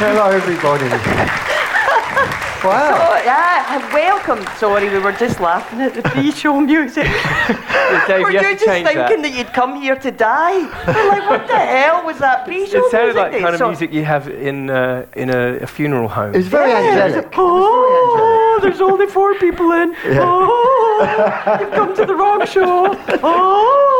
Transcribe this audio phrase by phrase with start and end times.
[0.00, 0.84] Hello, everybody.
[2.64, 2.96] wow.
[3.10, 4.42] Oh, yeah, welcome.
[4.56, 7.04] Sorry, we were just laughing at the pre-show music.
[8.06, 9.20] Dave, were you you, just thinking that.
[9.22, 9.34] that.
[9.34, 10.60] you'd come here to die?
[10.86, 13.22] I'm like, what the hell was that pre-show It sounded music?
[13.22, 16.34] like the kind of So- music you have in uh, in a, a funeral home.
[16.34, 17.28] It was very angelic.
[17.36, 19.94] Oh, there's only four people in.
[20.04, 22.96] Oh, you've come to the wrong show.
[23.22, 23.99] Oh,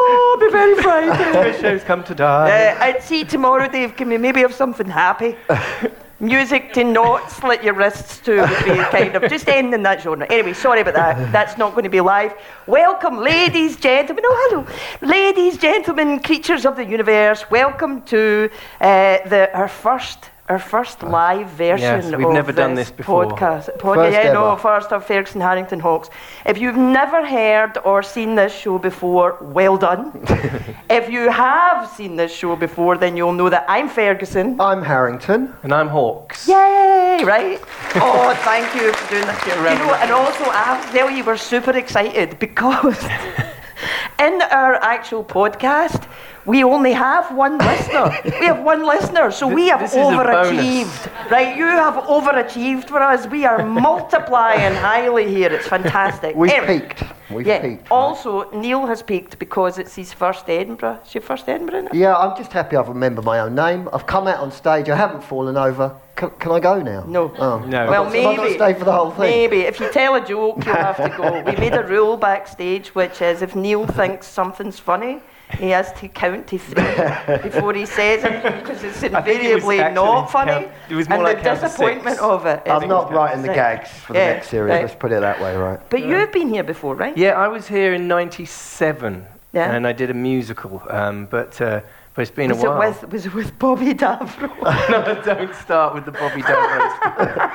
[0.51, 1.57] Be very frightened.
[1.61, 2.73] Show's come to die.
[2.73, 3.95] Uh, I'd see tomorrow, Dave.
[3.95, 5.37] Can we maybe have something happy?
[6.19, 10.27] Music to not slit your wrists to would be kind of just ending that genre.
[10.29, 11.31] Anyway, sorry about that.
[11.31, 12.35] That's not going to be live.
[12.67, 14.25] Welcome, ladies, gentlemen.
[14.27, 17.49] Oh, hello, ladies, gentlemen, creatures of the universe.
[17.49, 20.31] Welcome to uh, the our first.
[20.51, 23.25] Our first live version Yes, we've of never done this before.
[23.27, 23.79] podcast.
[23.79, 24.61] Pod- First yeah, no, ever.
[24.61, 26.11] first of Ferguson Harrington Hawkes.
[26.45, 30.11] If you've never heard or seen this show before, well done.
[30.91, 34.61] if you have seen this show before, then you'll know that I'm Ferguson.
[34.61, 35.55] I'm Harrington.
[35.63, 36.49] And I'm Hawkes.
[36.49, 37.61] Yay, right?
[37.95, 39.41] Oh, thank you for doing that.
[39.47, 42.99] You know, and also, I have to tell you, we're super excited because
[44.19, 46.09] in our actual podcast,
[46.47, 48.11] we only have one listener.
[48.25, 51.31] We have one listener, so we have This is overachieved.
[51.31, 51.57] Right?
[51.57, 53.27] You have overachieved for us.
[53.27, 55.53] We are multiplying highly here.
[55.53, 56.35] It's fantastic.
[56.35, 57.03] We've Anyway, peaked.
[57.31, 57.61] We've yeah.
[57.61, 57.83] peaked.
[57.83, 57.91] right?
[57.93, 60.99] Also, Neil has peaked because it's his first Edinburgh.
[61.03, 61.99] It's your first Edinburgh, isn't it?
[61.99, 63.89] Yeah, I'm just happy I've remembered my own name.
[63.93, 64.89] I've come out on stage.
[64.89, 65.95] I haven't fallen over.
[66.17, 67.05] Can, can I go now?
[67.07, 67.33] No.
[67.39, 67.59] Oh.
[67.61, 67.87] No.
[67.87, 68.55] Well, Have I maybe.
[68.55, 69.31] stay for the whole thing?
[69.31, 69.61] Maybe.
[69.61, 71.43] If you tell a joke, you'll have to go.
[71.43, 75.21] We made a rule backstage, which is if Neil thinks something's funny,
[75.59, 76.83] he has to count to three
[77.43, 80.53] before he says it, because it's I think it invariably not funny.
[80.53, 82.23] count- it was more and like the disappointment six.
[82.23, 82.63] of it.
[82.67, 83.55] is- I'm not writing the Six.
[83.57, 84.71] gags for the next series.
[84.71, 84.83] right.
[84.83, 85.81] Let's put it that way, right?
[85.91, 87.17] But you've been here before, right?
[87.17, 89.73] Yeah, I was here in '97, Yeah.
[89.75, 90.83] and I did a musical.
[90.91, 91.81] Um, but uh,
[92.15, 92.79] but it's been Was a it while.
[92.91, 94.51] with was it with Bobby Davro?
[94.91, 97.51] no, don't start with the Bobby Davro.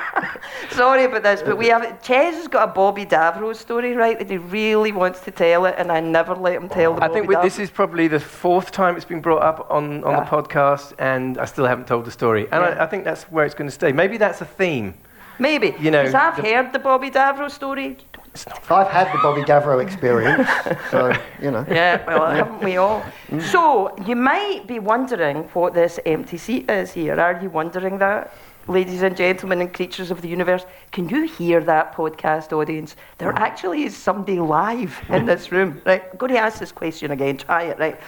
[0.70, 4.18] Sorry about this, but we have Ches has got a Bobby Davro story, right?
[4.18, 7.08] That he really wants to tell it, and I never let him tell the I
[7.08, 7.42] Bobby think Davro.
[7.42, 10.20] this is probably the fourth time it's been brought up on, on Yeah.
[10.20, 10.42] the ah.
[10.42, 12.42] podcast, and I still haven't told the story.
[12.52, 12.76] And Yeah.
[12.80, 13.92] I, I think that's where it's going to stay.
[13.92, 14.94] Maybe that's a theme.
[15.38, 15.74] Maybe.
[15.78, 17.98] you know, Because I've heard the Bobby Davro story.
[18.70, 20.48] I've had the Bobby Davro experience,
[20.90, 21.64] so you know.
[21.68, 23.02] Yeah, well, haven't we all?
[23.28, 23.42] Mm.
[23.42, 27.18] So, you might be wondering what this empty seat is here.
[27.20, 28.34] Are you wondering that?
[28.68, 32.96] Ladies and gentlemen and creatures of the universe, can you hear that podcast audience?
[33.18, 33.38] There mm.
[33.38, 35.80] actually is somebody live in this room.
[35.86, 37.36] Right, I'm going to ask this question again.
[37.36, 37.98] Try it, right?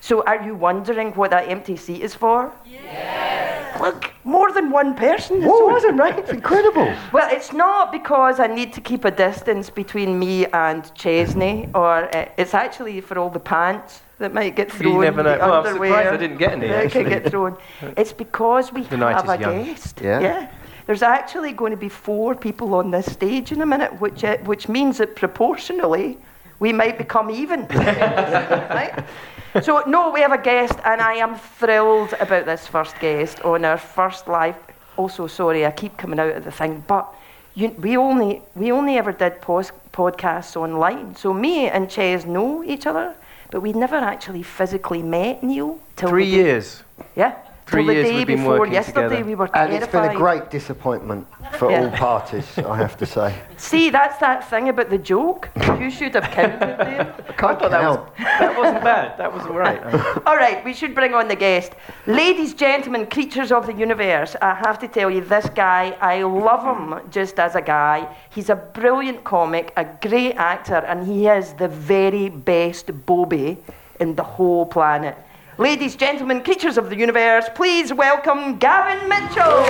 [0.00, 2.52] So, are you wondering what that empty seat is for?
[2.64, 3.80] Yes.
[3.80, 5.36] Look, more than one person.
[5.38, 5.70] It's Whoa.
[5.70, 6.18] awesome, right?
[6.18, 6.92] It's incredible.
[7.12, 12.14] Well, it's not because I need to keep a distance between me and Chesney, or
[12.14, 14.94] uh, it's actually for all the pants that might get thrown.
[14.94, 15.38] You never know.
[15.38, 17.10] Well, I'm surprised I didn't get any, that can actually.
[17.20, 17.56] get thrown.
[17.96, 19.64] It's because we The night have is a young.
[19.64, 20.00] guest.
[20.02, 20.50] Yeah.
[20.86, 24.38] There's actually going to be four people on this stage in a minute, which uh,
[24.38, 26.18] which means that proportionally
[26.58, 27.66] we might become even.
[27.70, 29.04] right?
[29.62, 33.64] So no, we have a guest, and I am thrilled about this first guest on
[33.64, 34.54] our first live.
[34.96, 37.08] Oh, also, sorry, I keep coming out of the thing, but
[37.54, 41.16] you, we only we only ever did pos- podcasts online.
[41.16, 43.14] So me and Ches know each other,
[43.50, 46.84] but we never actually physically met Neil till Three years.
[47.16, 47.34] Yeah,
[47.70, 49.02] Three till the years day we've been before working yesterday.
[49.08, 49.24] together.
[49.24, 51.82] We were And it's been a great disappointment for Yeah.
[51.84, 53.32] all parties, I have to say.
[53.56, 55.48] See, that's that thing about the joke.
[55.78, 57.14] You should have counted there.
[57.28, 59.16] I can't thought that was, that wasn't bad.
[59.18, 59.80] That was all right.
[60.26, 61.72] All right, we should bring on the guest.
[62.06, 66.64] Ladies, gentlemen, creatures of the universe, I have to tell you, this guy, I love
[66.64, 68.08] him just as a guy.
[68.30, 73.58] He's a brilliant comic, a great actor, and he is the very best Bobby
[74.00, 75.16] in the whole planet.
[75.60, 79.60] Ladies, gentlemen, creatures of the universe, please welcome Gavin Mitchell.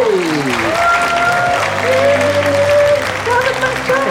[3.26, 4.04] Gavin Mitchell.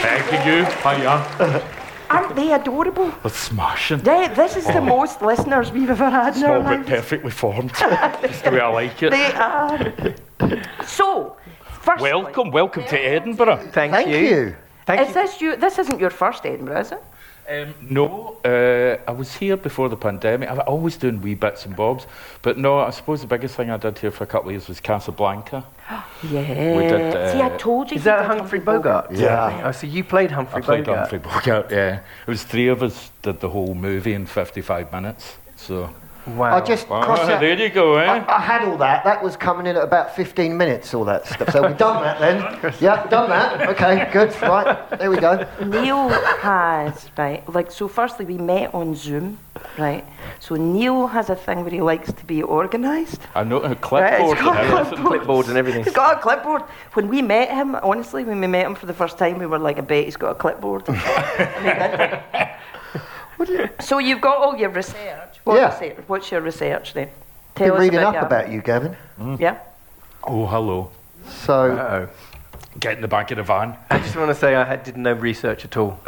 [0.00, 0.32] Thank you.
[0.32, 0.64] Thank you.
[0.80, 1.62] Hiya.
[2.08, 3.12] Aren't they adorable?
[3.22, 3.98] It's smashing.
[3.98, 4.96] They, this is the oh.
[4.96, 6.88] most listeners we've ever had It's in our all been lives.
[6.88, 7.74] perfectly formed.
[7.74, 9.10] Just the way I like it.
[9.10, 9.92] They are.
[10.86, 11.36] So,
[11.82, 13.68] first, Welcome, welcome to Edinburgh.
[13.72, 13.98] Thank, you.
[13.98, 14.56] Thank you.
[14.86, 15.14] Thank Is you.
[15.14, 15.56] this you?
[15.56, 17.02] This isn't your first Edinburgh, is it?
[17.48, 20.50] Um, no, uh, I was here before the pandemic.
[20.50, 22.06] I'm always doing wee bits and bobs.
[22.42, 24.68] But no, I suppose the biggest thing I did here for a couple of years
[24.68, 25.64] was Casablanca.
[26.28, 26.76] Yeah.
[26.76, 27.96] We did, uh, See, I told you.
[27.96, 29.12] Is that Humphrey Bogart?
[29.12, 29.62] Yeah.
[29.64, 31.10] Oh, so you played Humphrey I played Bogart.
[31.10, 32.00] Humphrey Bogart, yeah.
[32.26, 35.36] It was three of us did the whole movie in 55 minutes.
[35.54, 35.94] So
[36.36, 36.56] Wow.
[36.56, 37.40] I just Wow, crossed that.
[37.40, 38.04] there you go, eh?
[38.06, 39.04] I, I had all that.
[39.04, 41.50] That was coming in at about 15 minutes, all that stuff.
[41.50, 42.74] So we've done that then.
[42.80, 43.68] Yeah, done that.
[43.70, 44.30] Okay, good.
[44.42, 45.46] Right, there we go.
[45.64, 49.38] Neil has, right, like, so firstly, we met on Zoom,
[49.78, 50.04] right?
[50.40, 53.20] So Neil has a thing where he likes to be organised.
[53.34, 55.04] I know a Right, clipboard it's got and a everything.
[55.06, 55.26] clipboard.
[55.44, 55.84] Clipboards and everything.
[55.84, 56.62] He's got a clipboard.
[56.92, 59.58] When we met him, honestly, when we met him for the first time, we were
[59.58, 60.84] like, I bet he's got a clipboard.
[63.80, 65.38] so you've got all your research.
[65.44, 65.78] What Yeah.
[65.78, 66.04] research?
[66.06, 67.08] What's your research then?
[67.54, 68.26] Been us reading up Gavin.
[68.26, 68.96] about you, Gavin.
[69.20, 69.40] Mm.
[69.40, 69.56] Yeah.
[70.24, 70.90] Oh, hello.
[71.28, 72.08] So, Uh-oh.
[72.78, 73.76] Get in the back of the van.
[73.90, 75.98] I just want to say I did no research at all.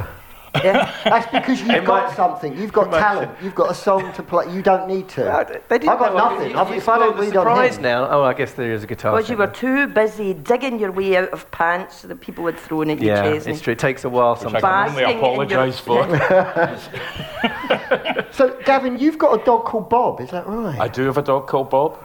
[0.64, 0.92] Yeah.
[1.04, 2.56] that's because you've got might- something.
[2.56, 3.30] You've got it talent.
[3.40, 4.52] You've got a song to play.
[4.52, 5.60] You don't need to.
[5.68, 6.50] They didn't I've got know- nothing.
[6.50, 8.08] You, I've- you if I don't the read on him- now.
[8.10, 9.16] Oh, I guess there is a guitar.
[9.16, 12.90] Because you were too busy digging your way out of pants that people had thrown
[12.90, 13.52] at you, Yeah, Chesney.
[13.52, 13.72] it's true.
[13.72, 16.06] It takes a while Which I can only Basking in your- apologise for.
[18.32, 20.20] So, Gavin, you've got a dog called Bob.
[20.20, 20.78] Is that right?
[20.78, 21.98] I do have a dog called Bob.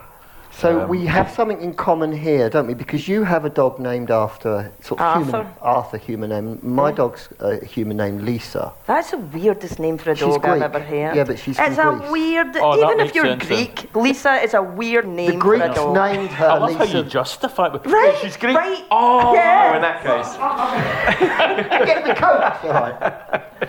[0.58, 2.74] So Um, we have something in common here, don't we?
[2.74, 5.52] Because you have a dog named after sort of human Arthur.
[5.62, 6.60] Arthur human name.
[6.64, 8.72] My dog's a human named Lisa.
[8.88, 11.14] That's the weirdest name for a She's dog I've ever heard.
[11.18, 12.12] Yeah, but she's It's from a Greece.
[12.12, 12.58] weird.
[12.58, 13.66] Oh, that even if you're sense then.
[13.66, 15.94] Greek, Lisa is a weird name The for a Greeks dog.
[15.94, 16.98] named her I love how Lisa.
[17.00, 17.86] you justify it.
[17.86, 18.56] Right, She's Greek.
[18.58, 18.82] right.
[18.92, 19.72] Oh, Yeah.
[19.72, 20.32] Oh, in that case.
[21.86, 22.42] Get the coat.
[22.64, 23.42] All right.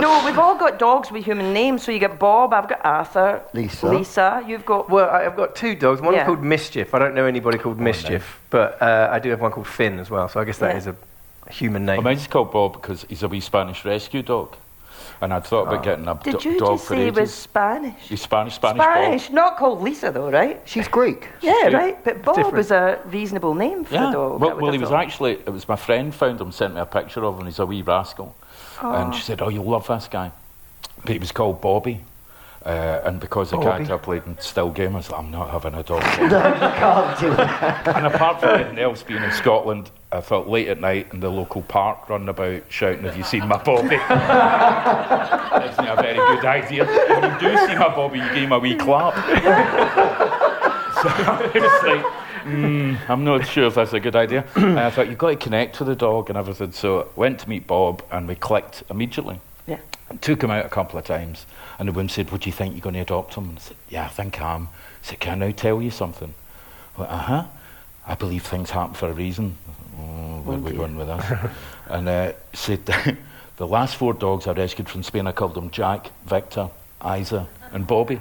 [0.00, 1.82] No, we've all got dogs with human names.
[1.82, 3.86] So you got Bob, I've got Arthur, Lisa.
[3.88, 4.44] Lisa.
[4.46, 4.88] You've got.
[4.88, 6.00] Well, I- I've got two dogs.
[6.00, 6.24] One's Yeah.
[6.26, 6.94] called Mischief.
[6.94, 10.10] I don't know anybody called Mischief, but uh, I do have one called Finn as
[10.10, 10.28] well.
[10.28, 10.78] So I guess that Yeah.
[10.78, 10.96] is a
[11.50, 12.04] human Well, name.
[12.04, 14.54] mine's called Bob because he's a wee Spanish rescue dog.
[15.20, 17.94] And I'd thought about getting a Did do- you dog just say he was Spanish?
[18.08, 20.60] He's Spanish, Spanish, Spanish, not called Lisa though, right?
[20.64, 21.26] She's Greek.
[21.40, 21.74] Yeah, Greek.
[21.74, 22.04] right.
[22.04, 22.56] But Bob different.
[22.56, 24.10] was a reasonable name for Yeah.
[24.10, 24.40] a dog.
[24.40, 25.02] Well, well he have was thought.
[25.02, 27.66] actually, it was my friend found him, sent me a picture of him, he's a
[27.66, 28.36] wee rascal.
[28.82, 30.30] And she said, Oh, you'll love this guy.
[31.04, 32.00] But he was called Bobby.
[32.64, 33.68] Uh, and because the Bobby.
[33.86, 36.02] character I played in Still Game, I was like, I'm not having a dog.
[36.18, 37.88] No, you can't do that.
[37.96, 41.30] and apart from anything else, being in Scotland, I felt late at night in the
[41.30, 43.94] local park running about shouting, Have you seen my Bobby?
[45.70, 46.84] Isn't a very good idea?
[46.84, 49.14] When you do see my Bobby, you give him a wee clap.
[50.98, 52.04] so I was like,
[52.48, 54.44] mm, I'm not sure if that's a good idea.
[54.54, 56.72] and I thought, you've got to connect with the dog and everything.
[56.72, 59.40] So I went to meet Bob and we clicked immediately.
[59.66, 59.78] Yeah.
[60.20, 61.44] Took him out a couple of times,
[61.78, 63.60] and the woman said, "What do you think you're going to adopt him?" And I
[63.60, 66.32] said, "Yeah, I think I am." I said, "Can I now tell you something?"
[66.96, 67.44] I went, "Uh huh."
[68.06, 69.58] I believe things happen for a reason.
[69.98, 71.50] Oh, where are we going with this?
[71.88, 72.86] and uh, said,
[73.56, 76.70] "The last four dogs I rescued from Spain, I called them Jack, Victor,
[77.04, 78.20] Isa, and Bobby.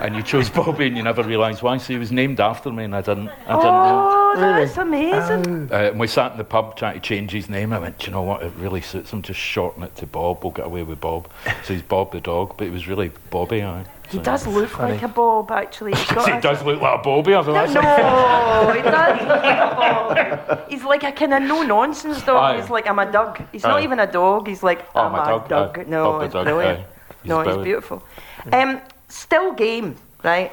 [0.00, 1.76] And you chose Bobby, and you never realised why.
[1.78, 3.28] So he was named after me, and I didn't.
[3.46, 5.72] I didn't know." Oh, that's amazing.
[5.72, 7.72] Uh, and we sat in the pub trying to change his name.
[7.72, 8.42] I went, Do you know what?
[8.42, 9.22] It really suits him.
[9.22, 10.44] Just shorten it to Bob.
[10.44, 11.28] We'll get away with Bob.
[11.64, 13.62] So he's Bob the dog, but it was really Bobby.
[13.62, 13.84] Aye.
[14.10, 15.92] He So- does look like a Bob, actually.
[15.94, 17.34] He's got he a- does look like a Bobby.
[17.34, 17.72] I thought, No, that's
[18.76, 20.70] he does look like a Bob.
[20.70, 22.36] He's like a kind of no nonsense dog.
[22.56, 22.60] Aye.
[22.60, 23.42] He's like, I'm a dog.
[23.50, 24.46] He's not even a dog.
[24.46, 25.78] He's like, Oh, I'm my a dog, Doug.
[25.78, 25.84] aye.
[25.88, 26.80] No, Bob the it's dog, brilliant.
[26.80, 26.84] aye.
[27.22, 27.64] He's no, he's brilliant.
[27.64, 28.02] beautiful.
[28.52, 30.52] Um, still game, right?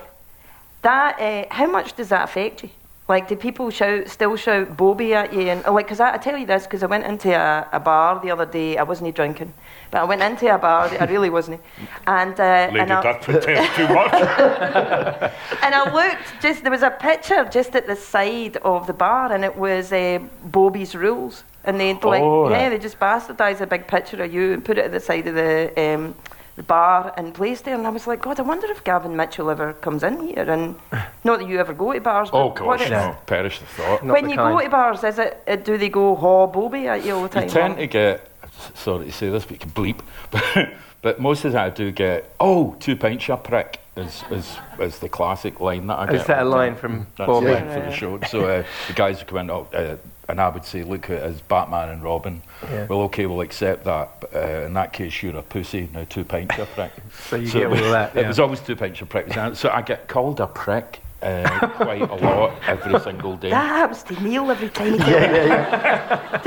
[0.81, 2.69] That uh, how much does that affect you?
[3.07, 5.41] Like, do people shout, still shout Bobby at you?
[5.41, 8.19] And like, because I, I tell you this, because I went into a, a bar
[8.19, 8.77] the other day.
[8.77, 9.53] I wasn't drinking,
[9.91, 10.89] but I went into a bar.
[10.99, 11.61] I really wasn't.
[12.07, 14.11] And uh, Lady, and I, that protest too much.
[15.61, 19.31] and I looked just there was a picture just at the side of the bar,
[19.31, 22.69] and it was uh, Bobby's Rules, and they'd like Oh, yeah right.
[22.69, 25.35] they just bastardised a big picture of you and put it at the side of
[25.35, 25.71] the.
[25.79, 26.15] Um,
[26.55, 29.49] the bar and placed there, and I was like, God, I wonder if Gavin Mitchell
[29.49, 30.49] ever comes in here.
[30.49, 30.75] And
[31.23, 33.15] not that you ever go to bars, but oh, gosh, it- no.
[33.25, 34.03] Perish the thought.
[34.03, 34.57] Not when the you kind.
[34.57, 37.29] go to bars, is it uh, do they go haw Bobby at you all the
[37.29, 37.43] time?
[37.43, 38.31] You tend to get,
[38.73, 39.99] sorry to say this, but you can bleep.
[40.31, 44.23] But, but most of the time I do get, oh, two pints, you prick, is,
[44.31, 46.15] is, is the classic line that I get.
[46.15, 47.45] Is that a line from That's Bobby?
[47.45, 48.19] the line for the show.
[48.27, 49.97] So uh, the guys who come in, oh, uh,
[50.27, 52.41] and I would say, look at it as Batman and Robin.
[52.63, 52.87] Yeah.
[52.87, 54.09] Well, okay, we'll accept that.
[54.21, 55.87] But, uh, in that case, you're a pussy.
[55.93, 56.91] Now, two pints, you prick.
[57.29, 59.31] So you get all that, It was always two pints, you prick.
[59.55, 63.49] So I get called a prick uh, quite a lot every single day.
[63.51, 66.45] That happens to Neil every time he gets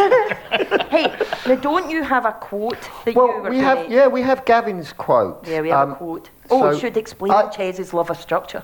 [0.90, 1.16] Hey,
[1.46, 4.22] now don't you have a quote that you Well, were we gonna- have yeah, we
[4.22, 5.46] have Gavin's quote.
[5.46, 6.30] Yeah, we have Um, a quote.
[6.50, 8.62] Oh, so should explain I- that love of structure.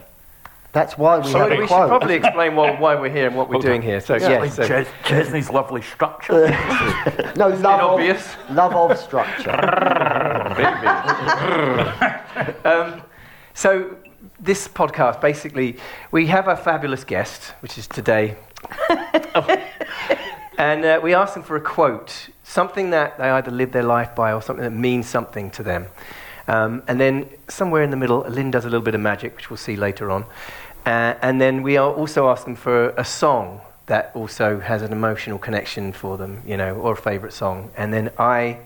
[0.74, 3.36] That's why we So have we a should probably explain what, why we're here and
[3.36, 4.00] what we're doing here.
[4.00, 6.48] So yes, so Ches- Chesney's lovely structure.
[7.36, 8.34] no, love of, obvious?
[8.50, 9.50] love of structure.
[12.64, 13.00] um,
[13.54, 13.96] so
[14.40, 15.76] this podcast basically
[16.10, 18.36] we have a fabulous guest, which is today,
[20.58, 24.12] and uh, we ask them for a quote, something that they either live their life
[24.16, 25.86] by or something that means something to them.
[26.46, 29.50] Um, and then somewhere in the middle, Lynn does a little bit of magic, which
[29.50, 30.24] we'll see later on.
[30.86, 34.92] Uh, and then we are also ask them for a song that also has an
[34.92, 37.70] emotional connection for them, you know, or a favourite song.
[37.76, 38.58] And then I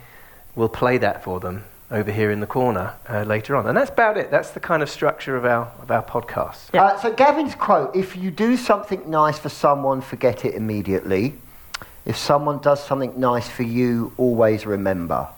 [0.54, 3.66] will play that for them over here in the corner uh, later on.
[3.66, 4.30] And that's about it.
[4.30, 6.74] That's the kind of structure of our, of our podcast.
[6.74, 6.84] Yeah.
[6.84, 11.34] Uh, so Gavin's quote: "If you do something nice for someone, forget it immediately.
[12.04, 15.28] If someone does something nice for you, always remember."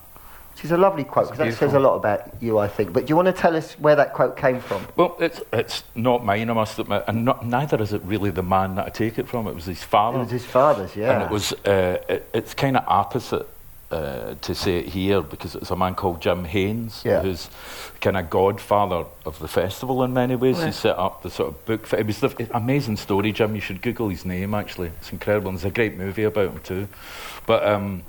[0.60, 2.92] Which is a lovely quote because that says a lot about you, I think.
[2.92, 4.86] But do you want to tell us where that quote came from?
[4.94, 8.42] Well, it's, it's not mine, I must admit, and not, neither is it really the
[8.42, 9.46] man that I take it from.
[9.46, 10.18] It was his father.
[10.18, 11.14] It was his father's, yeah.
[11.14, 13.48] And it was, uh, it, it's kind of opposite
[13.90, 17.22] uh, to say it here because it's a man called Jim Haynes, Yeah.
[17.22, 17.48] who's
[18.02, 20.58] kind of godfather of the festival in many ways.
[20.58, 20.66] Right.
[20.66, 21.86] He set up the sort of book.
[21.86, 23.54] Fe- it was the amazing story, Jim.
[23.54, 24.88] You should Google his name, actually.
[25.00, 25.48] It's incredible.
[25.48, 26.88] And there's a great movie about him, too.
[27.46, 28.02] But um,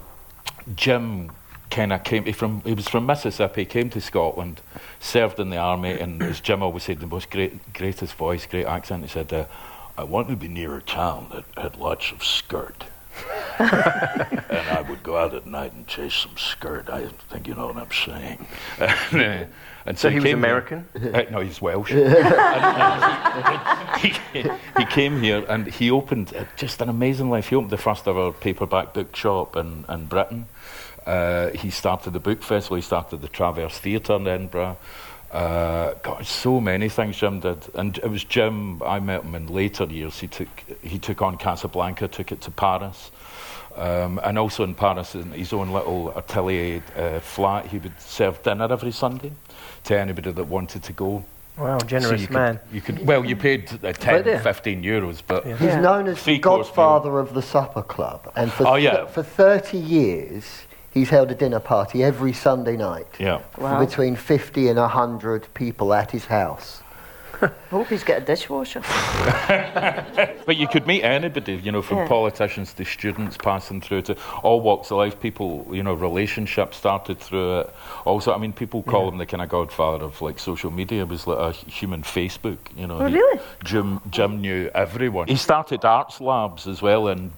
[0.75, 1.31] Jim
[1.71, 4.61] kind of came he from he was from Mississippi, came to Scotland,
[4.99, 8.65] served in the army, and as Jim always said, the most great greatest voice, great
[8.65, 9.03] accent.
[9.03, 9.45] He said, uh,
[9.97, 12.85] "I wanted to be near a town that had lots of skirt."
[13.59, 16.89] and I would go out at night and chase some skirt.
[16.89, 18.45] I think you know what I'm saying.
[18.79, 19.45] and, uh,
[19.85, 20.87] and So he was American?
[20.95, 21.91] Uh, no, he's Welsh.
[21.91, 22.03] he,
[24.77, 27.49] he came here and he opened uh, just an amazing life.
[27.49, 30.47] He opened the first ever paperback book shop in, in Britain.
[31.05, 32.75] Uh, he started the book festival.
[32.75, 34.77] He started the Traverse Theatre in Edinburgh.
[35.31, 38.83] Uh, God, so many things Jim did, and it was Jim.
[38.83, 40.19] I met him in later years.
[40.19, 40.49] He took
[40.83, 43.11] he took on Casablanca, took it to Paris,
[43.77, 47.67] um, and also in Paris in his own little atelier uh, flat.
[47.67, 49.31] He would serve dinner every Sunday
[49.85, 51.23] to anybody that wanted to go.
[51.57, 52.59] Wow, So generous you could- man.
[52.73, 54.41] you could, well, you paid uh, 10, yeah.
[54.41, 55.57] 15 euros, but Yeah.
[55.57, 58.31] He's known as the godfather of the supper club.
[58.35, 59.05] And for, Oh, yeah.
[59.05, 63.07] for 30 years, he's held a dinner party every Sunday night.
[63.19, 63.39] yeah.
[63.53, 66.83] For between 50 and 100 people at his house.
[67.69, 68.81] Hope he's got a dishwasher.
[70.45, 72.07] But you could meet anybody, you know, from Yeah.
[72.07, 75.19] politicians to students passing through to all walks of life.
[75.19, 77.69] People, you know, relationships started through it.
[78.05, 81.01] Also, I mean, people call him the kind of godfather of like social media.
[81.03, 82.97] It was like a human Facebook, you know.
[82.99, 83.39] Oh, He- really?
[83.63, 85.27] Jim, Jim knew everyone.
[85.27, 87.31] He started arts labs as well, and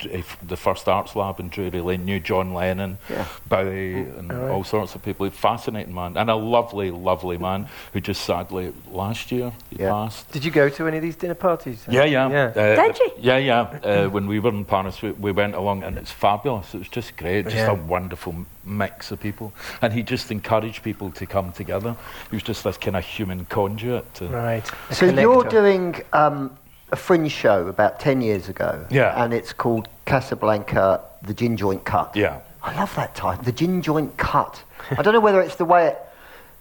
[0.47, 3.25] the first arts lab in Drury Lane knew John Lennon, Yeah.
[3.47, 4.51] Bowie, and All right.
[4.51, 5.29] all sorts of people.
[5.29, 9.89] Fascinating man, and a lovely, lovely man who just sadly last year he Yeah.
[9.93, 10.31] Passed.
[10.31, 11.85] Did you go to any of these dinner parties?
[11.89, 12.29] Yeah, yeah.
[12.29, 12.45] Yeah.
[12.55, 13.11] Uh, Did you?
[13.19, 13.59] Yeah, yeah.
[13.61, 16.73] Uh, when we were in Paris, we, we went along, and it's fabulous.
[16.73, 17.71] It was just great, just Yeah.
[17.71, 18.33] a wonderful
[18.63, 21.95] mix of people, and he just encouraged people to come together.
[22.29, 24.19] He was just this kind of human conduit.
[24.21, 24.65] Right.
[24.89, 26.57] a So you're doing um,
[26.91, 28.85] a fringe show about 10 years ago.
[28.89, 29.23] Yeah.
[29.23, 32.15] And it's called Casablanca, the Gin Joint Cut.
[32.15, 32.39] Yeah.
[32.63, 34.63] I love that title, the Gin Joint Cut.
[34.97, 35.97] I don't know whether it's the way it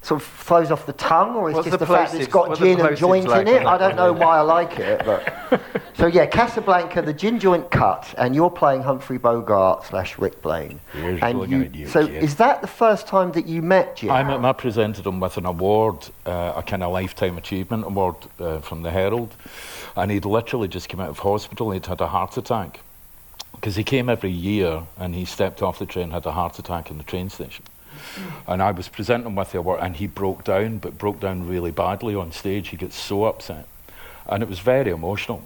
[0.03, 2.29] sort of flows off the tongue or it's What's just the the, fact that it's
[2.29, 3.65] plosives- got what's gin and joint like in it.
[3.65, 8.13] I don't know why I like it, but so yeah, Casablanca, the Gin Joint Cut,
[8.19, 10.81] and you're playing Humphrey Bogart slash Rick Blaine.
[10.93, 12.21] Here's and looking at you, so kid.
[12.23, 14.11] is that the first time that you met Jim?
[14.11, 18.17] I, met- I presented him with an award, uh, a kind of lifetime achievement award
[18.41, 19.37] uh, from the Herald,
[19.95, 21.71] and he'd literally just come out of hospital.
[21.71, 22.81] He'd had a heart attack
[23.53, 26.91] because he came every year, and he stepped off the train, had a heart attack
[26.91, 27.65] in the train station.
[28.47, 31.71] And I was presenting with the award, and he broke down, but broke down really
[31.71, 32.69] badly on stage.
[32.69, 33.67] He got so upset,
[34.27, 35.43] and it was very emotional.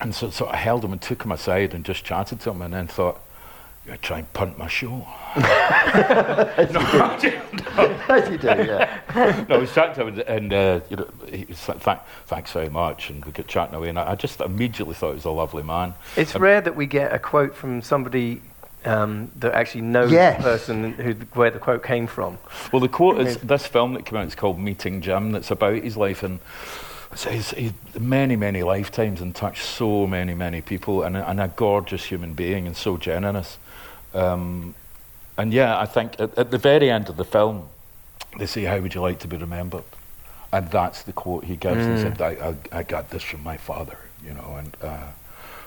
[0.00, 2.60] And so, so I held him and took him aside and just chatted to him,
[2.62, 3.18] and then thought,
[3.86, 4.88] "You're gonna punt my show."
[5.36, 7.66] no, I didn't.
[8.08, 9.44] As you do, yeah.
[9.48, 12.52] no, I was chatting to him, and uh, you know, he was like, Thank, thanks
[12.52, 15.24] very much, and we got chatting away, and I, I just immediately thought he was
[15.24, 15.94] a lovely man.
[16.16, 18.42] It's Um, rare that we get a quote from somebody
[18.84, 20.36] um, that actually knows Yes.
[20.38, 22.38] the person who, where the quote came from.
[22.72, 24.26] Well, the quote is this film that came out.
[24.26, 25.32] It's called Meeting Jim.
[25.32, 26.38] That's about his life, and
[27.12, 31.40] it's, he's, he's many, many lifetimes and touched so many, many people, and, a- and
[31.40, 33.58] a gorgeous human being, and so generous.
[34.14, 34.74] Um,
[35.38, 37.68] and yeah, I think at, at the very end of the film,
[38.38, 39.84] they say, "How would you like to be remembered?"
[40.52, 41.84] And that's the quote he gives.
[41.84, 44.56] And he said, I, I, "I got this from my father," you know.
[44.58, 45.06] And uh,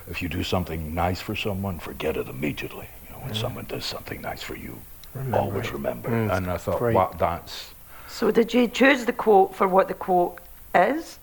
[0.10, 2.88] if you do something nice for someone, forget it immediately.
[3.20, 4.78] You know, when someone does something nice for you,
[5.34, 6.10] always remember.
[6.10, 6.96] Mm, and I thought, great.
[6.96, 7.74] wow, that's
[8.08, 10.38] So did you choose the quote for what the quote
[10.74, 11.20] is,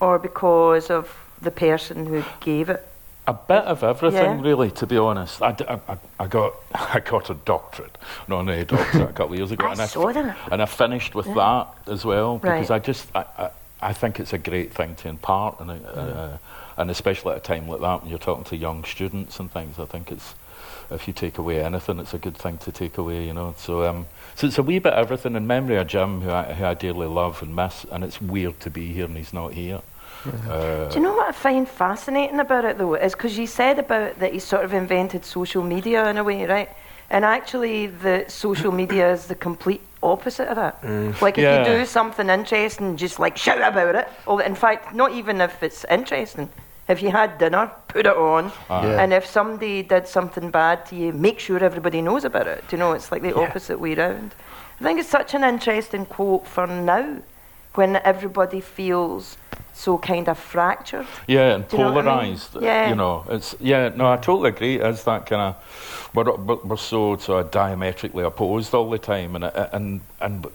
[0.00, 2.86] or because of the person who gave it?
[3.26, 4.42] a bit of everything, Yeah.
[4.42, 4.70] really.
[4.72, 7.96] To be honest, I, d- I- I- I got I got a doctorate,
[8.28, 10.36] not a doctorate, a couple of years ago, I and, saw f- that.
[10.50, 12.82] and I finished with that as well because Right.
[12.82, 13.50] I just I, I,
[13.82, 16.38] I think it's a great thing to impart, and uh,
[16.76, 19.78] and especially at a time like that when you're talking to young students and things,
[19.78, 20.34] I think it's
[20.90, 23.54] if you take away anything, it's a good thing to take away, you know.
[23.56, 26.52] So, um, so it's a wee bit of everything in memory of Jim, who I,
[26.52, 29.52] who I dearly love and miss, and it's weird to be here and he's not
[29.52, 29.80] here.
[30.50, 32.94] Uh, Do you know what I find fascinating about it though?
[32.94, 36.44] Is because you said about that he sort of invented social media in a way,
[36.44, 36.68] right?
[37.08, 40.84] And actually, the social media is the complete opposite of that.
[41.22, 41.58] Like if Yeah.
[41.72, 44.08] you do something interesting, just like shout about it.
[44.26, 46.48] Or in fact, not even if it's interesting.
[46.90, 48.50] If you had dinner, put it on.
[48.68, 48.82] Ah.
[48.84, 49.00] Yeah.
[49.02, 52.64] And if somebody did something bad to you, make sure everybody knows about it.
[52.68, 52.92] Do you know?
[52.92, 53.46] It's like the Yeah.
[53.48, 54.34] opposite way round.
[54.80, 57.04] I think it's such an interesting quote for now,
[57.74, 59.36] when everybody feels
[59.72, 61.06] so kind of fractured.
[61.28, 62.36] Yeah, and Do you know what I mean?
[62.36, 62.56] polarized.
[62.60, 62.88] Yeah.
[62.88, 63.90] You know, it's yeah.
[63.94, 64.80] No, I totally agree.
[64.80, 69.36] It's that kind of we're, we're we're so sort of diametrically opposed all the time,
[69.36, 70.46] and and and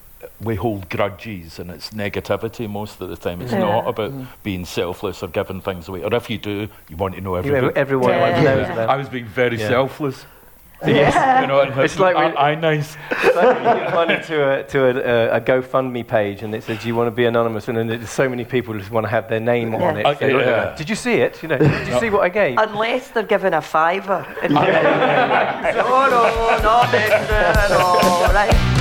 [0.46, 3.42] we hold grudges, and it's negativity most of the time.
[3.42, 3.60] It's Yeah.
[3.60, 4.28] not about mm.
[4.44, 7.38] being selfless or giving things away, or if you do, you want to know You-
[7.56, 7.72] everything.
[7.76, 8.42] everyone Yeah.
[8.44, 9.68] knows I was being very Yeah.
[9.68, 10.26] selfless.
[10.86, 11.42] Yeah.
[11.42, 12.98] You know, and It's like aren't we- I nice.
[13.10, 16.54] It's like when you give money to a to a, a, a GoFundMe page and
[16.54, 18.80] it says, "Do you want to be anonymous?" And then there's so many people who
[18.80, 20.02] just want to have their name on Yeah.
[20.02, 20.06] it.
[20.06, 20.76] Okay, So, yeah.
[20.76, 21.42] Did you see it?
[21.42, 22.58] You know, did you see what I gave?
[22.60, 24.26] Unless they're given a fiver.
[24.44, 26.24] And no, oh, no,
[26.62, 28.75] not extra at all, right?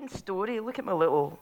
[0.00, 0.60] A story.
[0.60, 1.36] Look at my little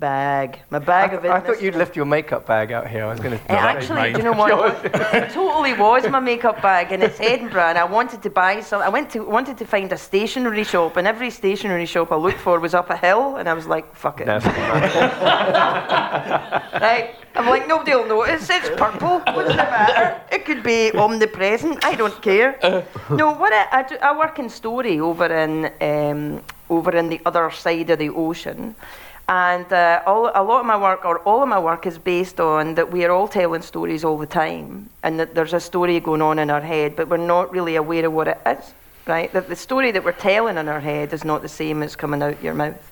[0.00, 0.58] bag.
[0.70, 3.04] My I, bag of th- I thought you'd left your makeup bag out here.
[3.04, 3.44] I was going to.
[3.44, 4.84] It actually, do you know what?
[5.14, 7.68] it totally was my makeup bag, and it's Edinburgh.
[7.68, 8.82] And I wanted to buy some.
[8.82, 12.40] I went to wanted to find a stationery shop, and every stationery shop I looked
[12.40, 14.28] for was up a hill, and I was like, "Fuck it."
[16.80, 17.14] Right?
[17.34, 18.48] I'm like, nobody will notice.
[18.50, 19.20] It's purple.
[19.34, 20.20] What does it matter?
[20.32, 21.84] It could be omnipresent.
[21.84, 22.58] I don't care.
[23.10, 27.20] no, what I, I, do, I work in Story over in um, over in the
[27.26, 28.74] other side of the ocean.
[29.28, 32.40] And uh, all, a lot of my work, or all of my work, is based
[32.40, 36.00] on that we are all telling stories all the time, and that there's a story
[36.00, 38.74] going on in our head, but we're not really aware of what it is,
[39.06, 39.32] right?
[39.32, 42.22] That the story that we're telling in our head is not the same as coming
[42.22, 42.90] out your mouth.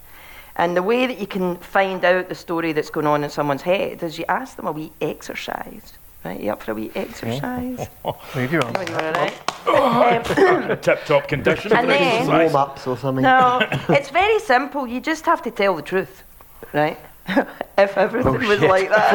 [0.55, 3.63] And the way that you can find out the story that's going on in someone's
[3.63, 5.98] head is you ask them a wee exercise.
[6.25, 6.41] Right?
[6.41, 7.89] You up for a wee exercise?
[8.35, 8.75] Move your arms.
[8.75, 9.35] No, you all right?
[9.69, 11.73] Um, Tip top condition.
[11.73, 13.23] And then- Warm ups or something.
[13.23, 14.87] no, it's very simple.
[14.87, 16.25] You just have to tell the truth,
[16.73, 16.99] right?
[17.79, 18.69] if everything was shit.
[18.71, 19.15] like that.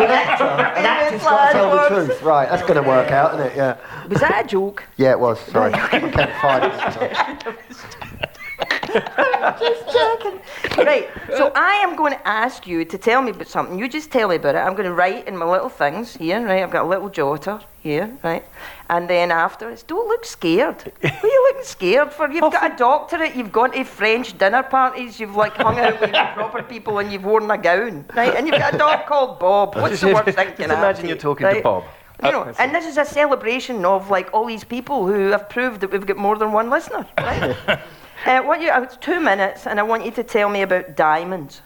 [0.78, 2.22] An actor's got to tell the truth.
[2.22, 3.56] Right, that's going to work out, isn't it?
[3.58, 3.78] Yeah.
[4.08, 4.84] Was that a joke?
[4.98, 5.39] Yeah, it was.
[5.39, 5.74] Sorry.
[5.76, 7.44] I kept
[8.93, 9.60] five.
[9.60, 10.39] just checking.
[10.77, 13.77] Right, so I am going to ask you to tell me about something.
[13.77, 14.60] You just tell me about it.
[14.60, 16.63] I'm going to write in my little things here, right?
[16.63, 18.43] I've got a little jotter here, right?
[18.89, 20.91] And then afterwards, don't look scared.
[21.01, 22.29] What are you looking scared for?
[22.32, 26.12] You've got a doctorate, you've gone to French dinner parties, you've like hung out with
[26.12, 28.36] proper people and you've worn a gown, right?
[28.36, 29.75] And you've got a dog called Bob.
[29.75, 31.62] What's the worst thing can happen imagine you're you, talking to?
[31.62, 31.84] Bob.
[32.23, 35.82] You know, and this is a celebration of like all these people who have proved
[35.82, 37.06] that we've got more than one listener.
[37.17, 37.56] Right?
[38.26, 38.70] uh, want you.
[38.70, 41.62] uh, It's two minutes, and I want you to tell me about diamonds.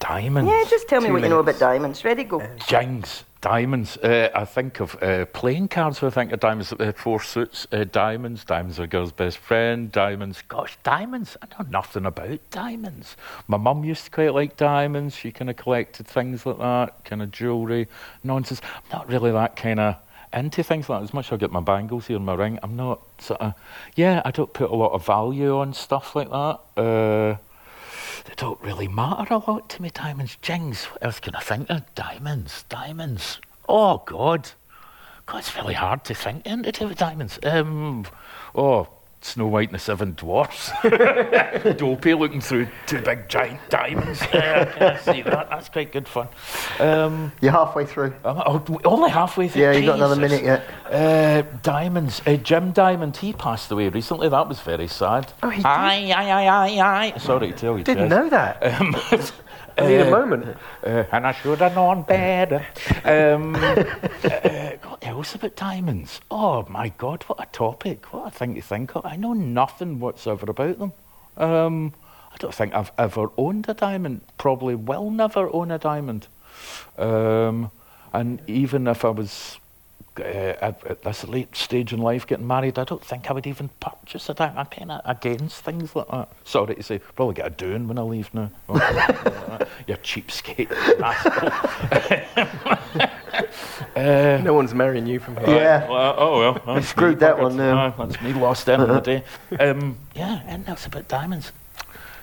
[0.00, 0.50] Diamonds.
[0.50, 2.04] Yeah, just tell me Two what you know about diamonds.
[2.04, 2.42] Ready, go.
[2.66, 3.96] Jings, diamonds.
[3.96, 6.02] Uh, I think of uh, playing cards.
[6.02, 6.72] I think of diamonds.
[6.72, 7.66] Uh, four suits.
[7.72, 8.44] Uh, diamonds.
[8.44, 9.90] Diamonds are a girl's best friend.
[9.90, 10.42] Diamonds.
[10.48, 11.38] Gosh, diamonds.
[11.40, 13.16] I know nothing about diamonds.
[13.48, 15.16] My mum used to quite like diamonds.
[15.16, 17.88] She kind of collected things like that, kind of jewellery,
[18.22, 18.60] nonsense.
[18.62, 19.96] I'm not really that kind of
[20.36, 21.04] into things like that.
[21.04, 23.54] As much as I get my bangles here and my ring, I'm not sort of.
[23.94, 26.60] Yeah, I don't put a lot of value on stuff like that.
[26.76, 27.36] Uh,
[28.24, 30.36] they don't really matter a lot to me, diamonds.
[30.40, 31.94] Jings, what else can I think of?
[31.94, 33.40] Diamonds, diamonds.
[33.68, 34.50] Oh, God.
[35.26, 37.38] God, it's really hard to think into diamonds.
[37.42, 38.06] Um,
[38.54, 38.88] oh,
[39.24, 40.70] Snow White and the Seven Dwarfs.
[41.78, 44.22] Dopey looking through two big giant diamonds.
[44.34, 45.48] Uh, can I see that?
[45.48, 46.28] That's quite good fun.
[46.78, 48.14] Um, You're halfway through.
[48.24, 49.62] I'm oh, only halfway through.
[49.62, 50.64] Yeah, you got another minute yet.
[50.90, 52.20] Uh, diamonds.
[52.26, 54.28] Uh, Jim Diamond, he passed away recently.
[54.28, 55.32] That was very sad.
[55.42, 55.66] Oh, he did?
[55.66, 57.18] Aye, aye, aye, aye, aye.
[57.18, 57.84] Sorry to tell you.
[57.84, 58.10] Didn't Jez.
[58.10, 59.32] know that.
[59.76, 60.56] Um, I need a uh, moment.
[60.84, 62.64] uh, and I should have known better.
[63.04, 64.44] Um, uh, what
[65.14, 66.20] else about diamonds?
[66.28, 68.12] Oh my God, what a topic!
[68.12, 69.06] What a thing to think of.
[69.06, 70.92] I know nothing whatsoever about them.
[71.36, 71.94] Um,
[72.32, 74.22] I don't think I've ever owned a diamond.
[74.38, 76.26] Probably will never own a diamond.
[76.98, 77.70] Um,
[78.12, 79.58] and even if I was
[80.18, 83.70] uh, at, this late stage in life getting married, I don't think I would even
[83.78, 84.58] purchase a diamond.
[84.58, 86.28] I'm kind of against things like that.
[86.42, 88.50] Sorry to say, probably get a doing when I leave now.
[89.86, 90.70] You're cheapskate.
[93.96, 95.56] uh, No one's marrying you from here.
[95.56, 95.88] Yeah.
[95.88, 96.62] well, oh well.
[96.74, 97.42] that's screwed that buggered.
[97.42, 97.86] one now.
[97.86, 99.24] Aye, that's me lost end of the day.
[99.60, 101.52] Um, yeah, and that's about diamonds.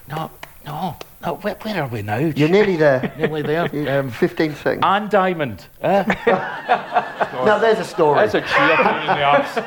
[0.08, 0.30] No,
[0.66, 1.36] no, no.
[1.36, 2.18] Where, where are we now?
[2.18, 3.14] You're nearly there.
[3.18, 4.00] nearly there.
[4.00, 4.84] Um, 15 seconds.
[4.84, 5.66] and diamond.
[5.82, 6.04] Eh?
[6.28, 8.28] now there's a story.
[8.28, 9.58] That's a cheer in the arse.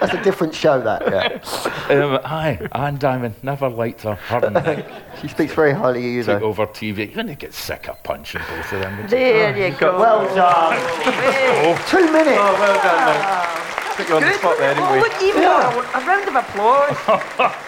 [0.00, 1.02] That's a different show, that.
[1.06, 1.88] Yeah.
[2.04, 4.14] um, aye, Anne Diamond, never liked her.
[4.14, 6.46] Her She speaks very highly of you, take though.
[6.46, 6.98] over TV.
[6.98, 8.96] You're going to get sick of punching both of them.
[8.96, 9.18] would you?
[9.18, 9.98] There you go.
[9.98, 10.78] Well done.
[11.02, 11.76] Hey.
[11.88, 12.38] Two minutes.
[12.40, 13.64] Oh, well done, mate.
[13.96, 14.38] Put you on the Good.
[14.38, 15.00] spot there, didn't oh, we?
[15.00, 16.96] look, even a, a round of applause.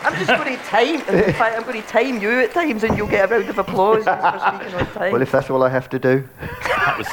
[0.03, 0.95] I'm just going to time.
[0.95, 3.59] In fact, I'm going to time you at times, and you'll get a round of
[3.59, 5.13] applause for speaking on time.
[5.13, 6.29] Well, if that's all I have to do.
[6.41, 7.09] That was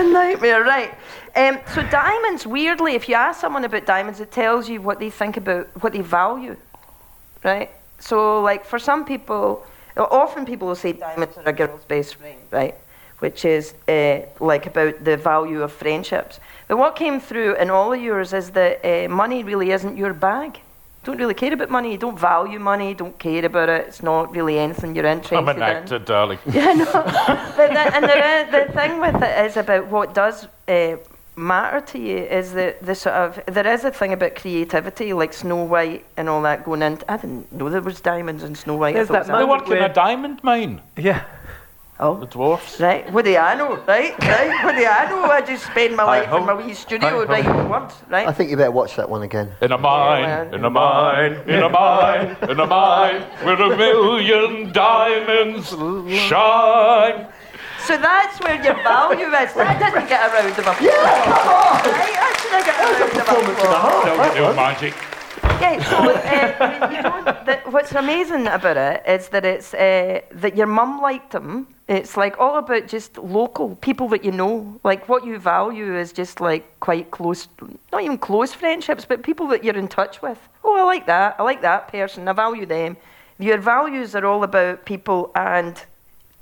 [0.00, 0.94] a nightmare, right?
[1.36, 5.10] Um, so diamonds, weirdly, if you ask someone about diamonds, it tells you what they
[5.10, 6.56] think about, what they value,
[7.44, 7.70] right?
[7.98, 9.64] So, like for some people,
[9.96, 12.74] often people will say diamonds are a girl's best friend, right?
[13.18, 16.40] Which is uh, like about the value of friendships.
[16.68, 20.14] But what came through in all of yours is that uh, money really isn't your
[20.14, 20.60] bag.
[21.02, 21.92] Don't really care about money.
[21.92, 22.92] You don't value money.
[22.92, 23.86] Don't care about it.
[23.88, 25.48] It's not really anything you're interested in.
[25.48, 25.62] I'm an in.
[25.62, 26.38] actor, darling.
[26.52, 26.84] Yeah, no.
[26.84, 30.96] but the, and the, the thing with it is about what does uh,
[31.40, 35.32] matter to you is that the sort of there is a thing about creativity, like
[35.32, 37.10] Snow White and all that going into.
[37.10, 38.90] I didn't know there was diamonds in Snow White.
[38.90, 41.24] I There's thought it that was They work in a diamond mine, Yeah.
[42.02, 42.16] Oh.
[42.16, 42.80] The dwarfs.
[42.80, 43.12] right.
[43.12, 43.76] What do I know?
[43.86, 44.64] Right, right.
[44.64, 45.24] What do I know?
[45.24, 47.24] I just spend my life in my wee studio Hi ho.
[47.26, 48.26] writing words, right?
[48.26, 49.52] I think you better watch that one again.
[49.60, 53.76] In a mine, well, in a mine, in a mine, in a mine, where a
[53.76, 55.68] million diamonds
[56.28, 57.26] shine.
[57.90, 59.52] So that's where your value is.
[59.54, 60.80] That doesn't get a round of applause.
[60.80, 61.82] Yeah, come on.
[61.90, 62.14] Right?
[62.22, 64.04] That should get a round of applause.
[64.06, 64.94] Don't do magic.
[65.60, 70.56] Yeah, so uh, you know, the, what's amazing about it is that it's uh, that
[70.56, 71.66] your mum liked him.
[71.88, 74.78] It's like all about just local people that you know.
[74.84, 77.48] Like what you value is just like quite close,
[77.90, 80.38] not even close friendships, but people that you're in touch with.
[80.62, 81.34] Oh, I like that.
[81.40, 82.28] I like that person.
[82.28, 82.96] I value them.
[83.40, 85.82] Your values are all about people and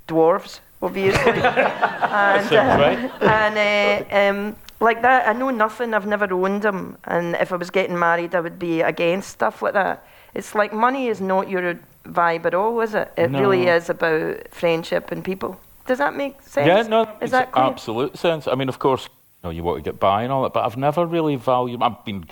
[0.07, 1.31] dwarves, obviously.
[1.31, 3.11] and Sounds right.
[3.21, 5.93] and uh, um, like that, I know nothing.
[5.93, 9.61] I've never owned them, and if I was getting married, I would be against stuff
[9.61, 10.05] like that.
[10.33, 13.11] It's like money is not your vibe at all, is it?
[13.17, 15.59] It really is about friendship and people.
[15.85, 16.67] Does that make sense?
[16.67, 17.65] Yeah, no, is makes that clear?
[17.65, 18.47] absolute sense.
[18.47, 20.63] I mean, of course, you know, you want to get by and all that, but
[20.65, 21.81] I've never really valued.
[21.81, 22.25] I've been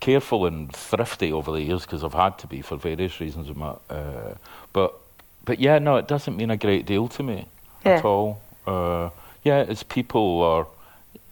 [0.00, 3.48] careful and thrifty over the years because I've had to be for various reasons.
[3.48, 4.34] Of my, uh,
[4.72, 4.98] but,
[5.44, 7.46] but yeah, no, it doesn't mean a great deal to me
[7.84, 8.08] at Yeah.
[8.10, 8.38] all.
[8.66, 9.10] Uh,
[9.42, 10.66] yeah, it's people are.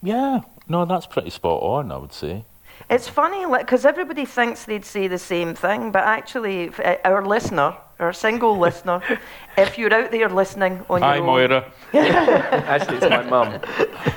[0.02, 1.92] Yeah, no, that's pretty spot on.
[1.92, 2.44] I would say.
[2.90, 7.74] It's funny because everybody thinks they'd say the same thing, but actually, uh, our listener,
[8.02, 9.00] our single listener,
[9.56, 11.72] if you're out there listening on Hi, your own, Moira.
[11.94, 13.60] Actually, it's my mum.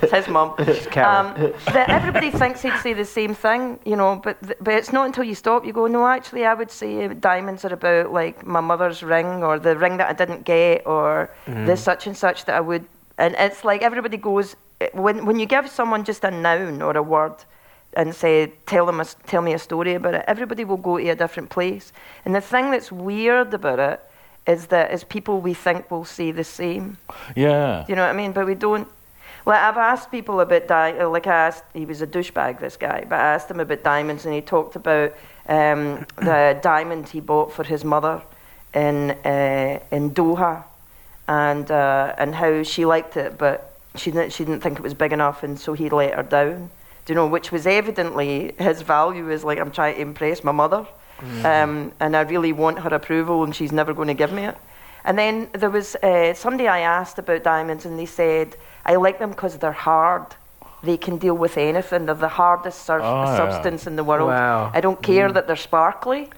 [0.02, 0.56] it's his mum.
[0.92, 1.28] Carol.
[1.28, 4.92] Um, that everybody thinks they'd say the same thing, you know, but th- but it's
[4.94, 8.46] not until you stop you go, no, actually, I would say diamonds are about like
[8.46, 12.46] my mother's ring or the ring that I didn't get or the such and such
[12.46, 12.86] that I would,
[13.18, 14.56] and it's like everybody goes
[14.94, 17.36] when when you give someone just a noun or a word.
[17.96, 20.26] And say, tell them, a, tell me a story about it.
[20.28, 21.94] Everybody will go to a different place.
[22.26, 24.02] And the thing that's weird about it
[24.48, 26.98] is that as people we think will say the same.
[27.36, 27.84] Yeah.
[27.86, 28.32] Do you know what I mean?
[28.32, 28.88] But we don't.
[29.46, 32.78] Like I've asked people about di- uh, like I asked, he was a douchebag, this
[32.78, 35.14] guy, but I asked him about diamonds, and he talked about
[35.48, 38.22] um, the diamond he bought for his mother
[38.74, 40.64] in uh, in Doha,
[41.28, 44.96] and uh, and how she liked it, but she didn't she didn't think it was
[44.96, 46.72] big enough, and so he let her down.
[47.06, 47.28] Do you know?
[47.28, 50.86] Which was evidently his value is like I'm trying to impress my mother,
[51.44, 54.58] um, and I really want her approval, and she's never going to give me it.
[55.04, 59.20] And then there was uh, somebody I asked about diamonds, and they said, I like
[59.20, 60.26] them because they're hard.
[60.82, 62.06] They can deal with anything.
[62.08, 63.38] They're the hardest sur- Oh, yeah.
[63.38, 64.30] substance in the world.
[64.30, 64.72] Wow.
[64.74, 66.30] I don't care that they're sparkly.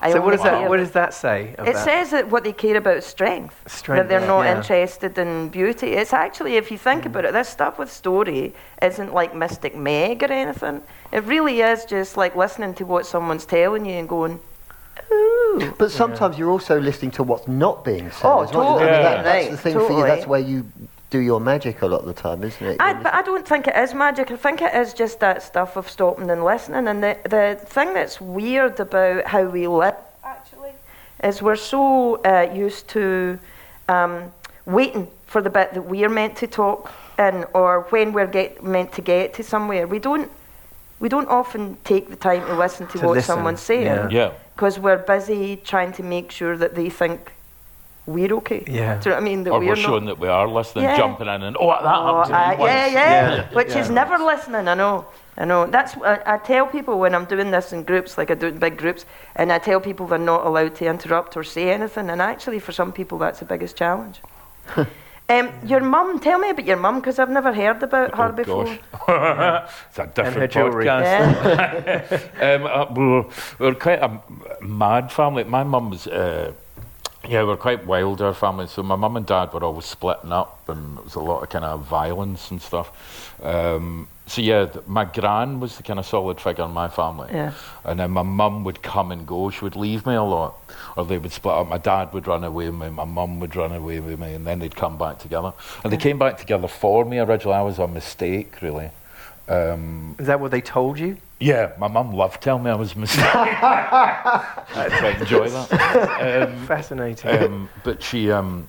[0.00, 1.54] I so what does that what does that say?
[1.58, 3.56] it about- says that what they care about is strength.
[3.66, 4.56] Strength, that they're not yeah.
[4.56, 5.94] interested in beauty.
[5.94, 7.06] It's actually, if you think mm.
[7.06, 10.82] about it, this stuff with story isn't like Mystic Meg or anything.
[11.12, 14.38] It really is just like listening to what someone's telling you and going,
[15.10, 15.74] ooh.
[15.78, 18.26] But sometimes you're also listening to what's not being said.
[18.26, 18.76] Oh, as well.
[18.76, 20.02] I totally, that- that's the thing for you.
[20.02, 20.70] That's where you
[21.10, 22.76] do your magic a lot of the time, isn't it?
[22.80, 24.30] I, but I don't think it is magic.
[24.30, 26.88] I think it is just that stuff of stopping and listening.
[26.88, 30.72] And the, the thing that's weird about how we live, actually,
[31.22, 33.38] is we're so uh, used to
[33.88, 34.32] um,
[34.64, 38.92] waiting for the bit that we're meant to talk in or when we're get, meant
[38.94, 39.86] to get to somewhere.
[39.86, 40.30] We don't,
[40.98, 44.08] we don't often take the time to listen to, To what listen, someone's saying yeah.
[44.10, 44.32] Yeah.
[44.56, 47.32] because we're busy trying to make sure that they think
[48.06, 48.62] we're okay.
[48.66, 48.98] Yeah.
[49.00, 49.44] Do you know what I mean?
[49.44, 50.96] That Or we're we're not- showing that we are listening, Yeah.
[50.96, 52.70] jumping in, and oh, that Oh, happened to me once.
[52.72, 53.44] yeah, yeah, Yeah.
[53.52, 53.78] which Yeah.
[53.80, 54.68] is never listening.
[54.68, 55.04] I know,
[55.36, 55.66] I know.
[55.66, 58.58] That's I, I tell people when I'm doing this in groups, like I do in
[58.58, 62.08] big groups, and I tell people they're not allowed to interrupt or say anything.
[62.10, 64.20] And actually, for some people, that's the biggest challenge.
[65.28, 68.30] Um, your mum, tell me about your mum because I've never heard about her Oh,
[68.32, 68.64] before.
[69.08, 69.70] gosh.
[69.88, 72.20] it's a different her podcast.
[72.40, 72.54] Yeah.
[72.54, 73.24] um, uh, we're,
[73.58, 74.20] we're quite a
[74.64, 75.42] mad family.
[75.42, 76.52] My mum was, uh,
[77.28, 78.66] yeah, we're quite wild, our family.
[78.66, 81.48] So my mum and dad were always splitting up, and there was a lot of
[81.50, 83.42] kind of violence and stuff.
[83.42, 87.28] Um, so yeah, th- my gran was the kind of solid figure in my family.
[87.32, 87.52] Yeah.
[87.84, 89.50] And then my mum would come and go.
[89.50, 90.58] She would leave me a lot,
[90.96, 91.68] or they would split up.
[91.68, 92.90] My dad would run away with me.
[92.90, 95.52] My mum would run away with me, and then they'd come back together.
[95.84, 97.56] And they came back together for me originally.
[97.56, 98.90] I was a mistake, really.
[99.48, 101.18] Um, Is that what they told you?
[101.40, 103.24] Yeah, my mum loved telling me I was a mistake.
[103.34, 104.54] I
[104.98, 106.48] quite enjoy that.
[106.48, 107.42] Um, Fascinating.
[107.42, 108.68] um, but she, um,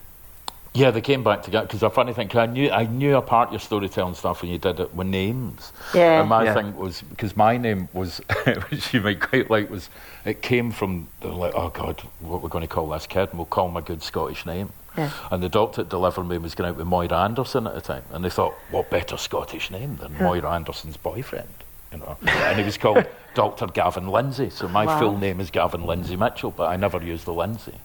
[0.73, 2.27] yeah, they came back together because a funny thing.
[2.27, 5.71] 'cause I knew I knew apart your storytelling stuff when you did it with names.
[5.93, 6.19] Yeah.
[6.19, 6.53] And my Yeah.
[6.53, 8.19] thing was because my name was,
[8.69, 9.89] which you might quite like, was
[10.25, 13.29] it came from they were like, oh God, what we're going to call this kid,
[13.29, 14.69] and we'll call him a good Scottish name.
[14.95, 15.11] Yeah.
[15.31, 18.03] And the doctor that delivered me was going out with Moira Anderson at the time,
[18.11, 21.49] and they thought, what better Scottish name than Moira Anderson's boyfriend?
[21.91, 23.67] You know, and he was called Dr.
[23.67, 24.49] Gavin Lindsay.
[24.49, 24.99] So my Wow.
[24.99, 27.75] full name is Gavin Lindsay Mitchell, but I never used the Lindsay.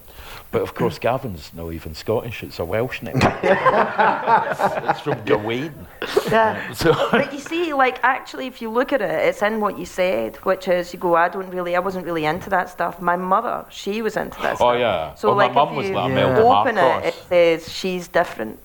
[0.51, 3.15] But of course, Gavin's not even Scottish; it's a Welsh name.
[3.43, 5.87] it's from Gawain.
[6.31, 6.73] Yeah.
[6.75, 9.85] So but you see, like actually, if you look at it, it's in what you
[9.87, 13.01] said, which is you go, I don't really, I wasn't really into that stuff.
[13.01, 14.79] My mother, she was into that Oh, stuff.
[14.79, 15.15] yeah.
[15.15, 18.59] So Well, like, mum if was you like Imelda open it, it says she's different.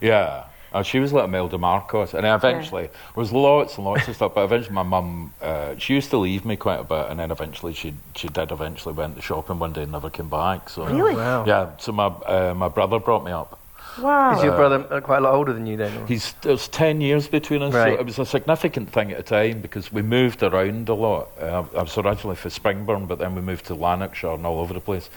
[0.00, 0.44] Yeah.
[0.74, 4.16] Uh, she was like Imelda Marcos, and then eventually there was lots and lots of
[4.16, 4.34] stuff.
[4.34, 7.30] But eventually, my mum, uh, she used to leave me quite a bit, and then
[7.30, 10.68] eventually she she did eventually went to shopping one day and never came back.
[10.68, 11.14] So Really?
[11.14, 11.44] wow.
[11.46, 11.70] yeah.
[11.78, 13.60] So my uh, my brother brought me up.
[13.96, 14.36] Wow.
[14.36, 15.96] Is your brother uh, quite a lot older than you then?
[15.96, 17.94] or- He's there's ten years between us, Right.
[17.94, 21.28] so it was a significant thing at the time because we moved around a lot.
[21.40, 24.74] Uh, I was originally from Springburn, but then we moved to Lanarkshire and all over
[24.74, 25.08] the place.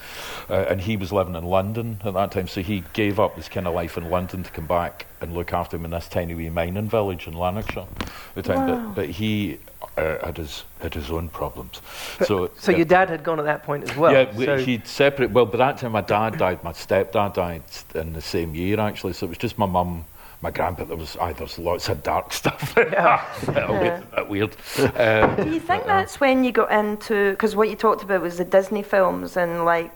[0.47, 3.49] Uh, and he was living in London at that time, so he gave up his
[3.49, 6.35] kind of life in London to come back and look after him in this tiny
[6.35, 7.85] wee mining village in Lanarkshire.
[7.99, 8.85] At the time, Wow.
[8.87, 9.57] but, but he
[9.97, 11.81] uh, had his had his own problems.
[12.25, 14.11] so so uh, your dad had gone at that point as well.
[14.13, 15.31] yeah, so he'd separate.
[15.31, 16.63] Well, by that time, my dad died.
[16.63, 17.63] My stepdad died
[17.95, 19.13] in the same year, actually.
[19.13, 20.05] So it was just my mum,
[20.41, 20.83] my grandpa.
[20.85, 22.73] There was, aye, there was lots of dark stuff.
[22.77, 23.25] Yeah.
[23.47, 24.55] a bit, a bit weird.
[24.95, 28.37] Um, Do you think that's when you got into because what you talked about was
[28.37, 29.91] the Disney films and like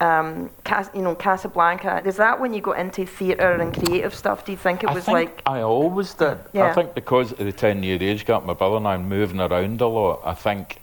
[0.00, 2.02] um, Cas- you know Casablanca?
[2.04, 4.44] Is that when you got into theatre and creative stuff?
[4.44, 6.38] Do you think it I was think like I always did.
[6.52, 6.66] Yeah.
[6.66, 9.86] I think because of the ten-year age gap, my brother and I moving around a
[9.88, 10.20] lot.
[10.24, 10.80] I think.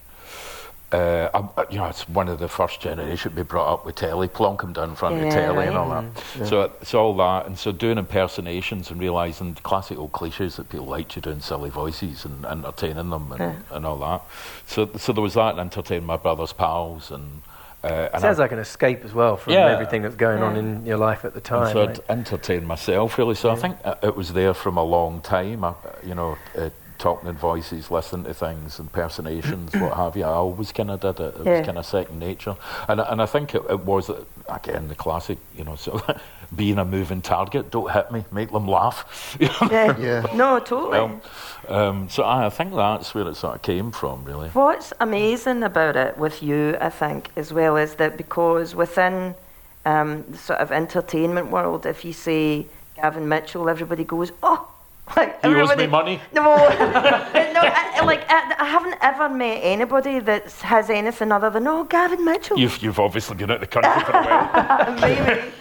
[0.91, 3.85] Uh, I, I- you know, it's one of the first generation to be brought up
[3.85, 5.67] with telly, plonk 'em down in front Yeah, of telly right.
[5.69, 6.47] and all that.
[6.47, 10.85] So it's all that, and so doing impersonations and realising classic old cliches that people
[10.85, 13.55] liked you doing silly voices and entertaining them and, Yeah.
[13.75, 14.21] and all that.
[14.67, 17.41] So, so there was that, and entertaining my brother's pals, and
[17.85, 19.67] uh, and sounds I- like an escape as well from Yeah.
[19.67, 21.73] everything that's going on in your life at the and time.
[21.73, 21.89] so right?
[21.89, 23.35] I'd entertain myself really.
[23.35, 25.63] So I think uh, it was there from a long time.
[25.63, 30.23] I, you know, uh, talking in voices, listening to things, impersonations, what have you.
[30.23, 31.35] I always kind of did it.
[31.39, 31.57] It Yeah.
[31.59, 32.55] was kind of second nature,
[32.87, 34.09] and and I think it, it was
[34.49, 35.37] again the classic.
[35.57, 36.01] You know, so
[36.55, 37.71] being a moving target.
[37.71, 38.23] Don't hit me.
[38.31, 39.37] Make them laugh.
[39.39, 39.97] Yeah.
[39.97, 40.25] Yeah.
[40.35, 40.91] No, totally.
[40.91, 41.21] Well,
[41.67, 44.49] um, so I, I think that's where it sort of came from, really.
[44.49, 49.35] What's amazing about it with you, I think, as well, is that because within
[49.85, 54.67] um, the sort of entertainment world, if you say Gavin Mitchell, everybody goes, oh.
[55.15, 56.19] Like He owes me money.
[56.33, 57.61] No, no.
[57.63, 62.25] I, like I, I haven't ever met anybody that has anything other than oh, Gavin
[62.25, 62.57] Mitchell.
[62.57, 64.99] You've you've obviously been out the country for a while.
[64.99, 65.51] Maybe.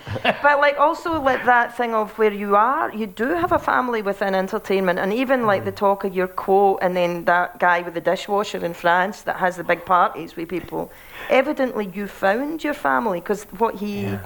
[0.43, 4.01] but like also like that thing of where you are, you do have a family
[4.01, 5.77] within entertainment, and even like the mm.
[5.77, 9.57] talk of your quote, and then that guy with the dishwasher in France that has
[9.57, 10.91] the big parties with people.
[11.29, 14.19] Evidently, you found your family because what he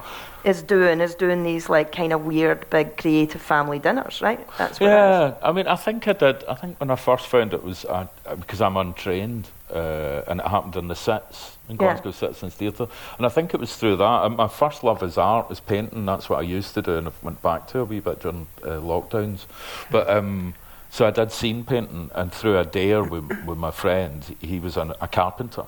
[0.43, 4.39] is doing is doing these like kind of weird, big, creative family dinners, right?
[4.57, 4.95] That's what it is.
[4.95, 6.43] Yeah, I mean, I think I did.
[6.45, 10.47] I think when I first found it was uh, because I'm untrained, uh, and it
[10.47, 11.79] happened in the sets in Yeah.
[11.93, 14.25] Glasgow Citizens Theatre, and I think it was through that.
[14.25, 16.05] And my first love is art, is painting.
[16.05, 18.47] That's what I used to do, and I went back to a wee bit during
[18.63, 19.45] uh, lockdowns.
[19.91, 20.53] But um,
[20.91, 24.77] so I did scene painting, and through a dare with, with my friend, he was
[24.77, 25.65] an, a carpenter,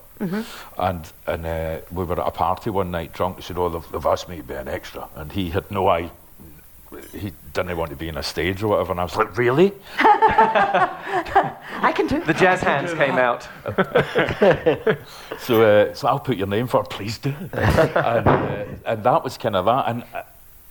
[0.77, 3.37] and and uh, we were at a party one night, drunk.
[3.37, 5.89] He said, "Oh, they've, they've asked me to be an extra," and he had no
[5.89, 6.11] idea
[7.13, 8.91] he didn't want to be in a stage or whatever.
[8.91, 9.71] And I was like, really?
[9.99, 12.21] I can do.
[12.23, 13.47] the jazz hands came out.
[15.39, 17.33] So, uh, so I'll put your name for it, please do.
[17.53, 19.85] and, uh, and that was kind of that.
[19.87, 20.21] And, uh,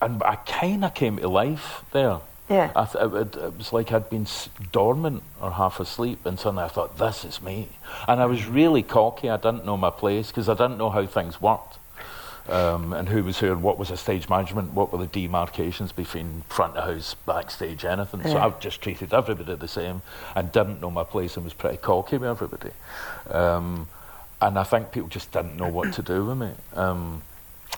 [0.00, 2.20] and I kind of came to life there.
[2.50, 2.72] Yeah.
[2.74, 6.64] I th- it, it was like I'd been s- dormant or half asleep, and suddenly
[6.64, 7.68] I thought, this is me.
[8.08, 9.30] And I was really cocky.
[9.30, 11.78] I didn't know my place because I didn't know how things worked.
[12.48, 15.92] Um, and who was who and what was the stage management, what were the demarcations
[15.92, 18.22] between front of house, backstage, anything.
[18.22, 18.46] So Yeah.
[18.46, 20.02] I just treated everybody the same
[20.34, 22.70] and didn't know my place and was pretty cocky with everybody.
[23.30, 23.86] Um,
[24.40, 26.50] and I think people just didn't know what to do with me.
[26.74, 27.22] Um,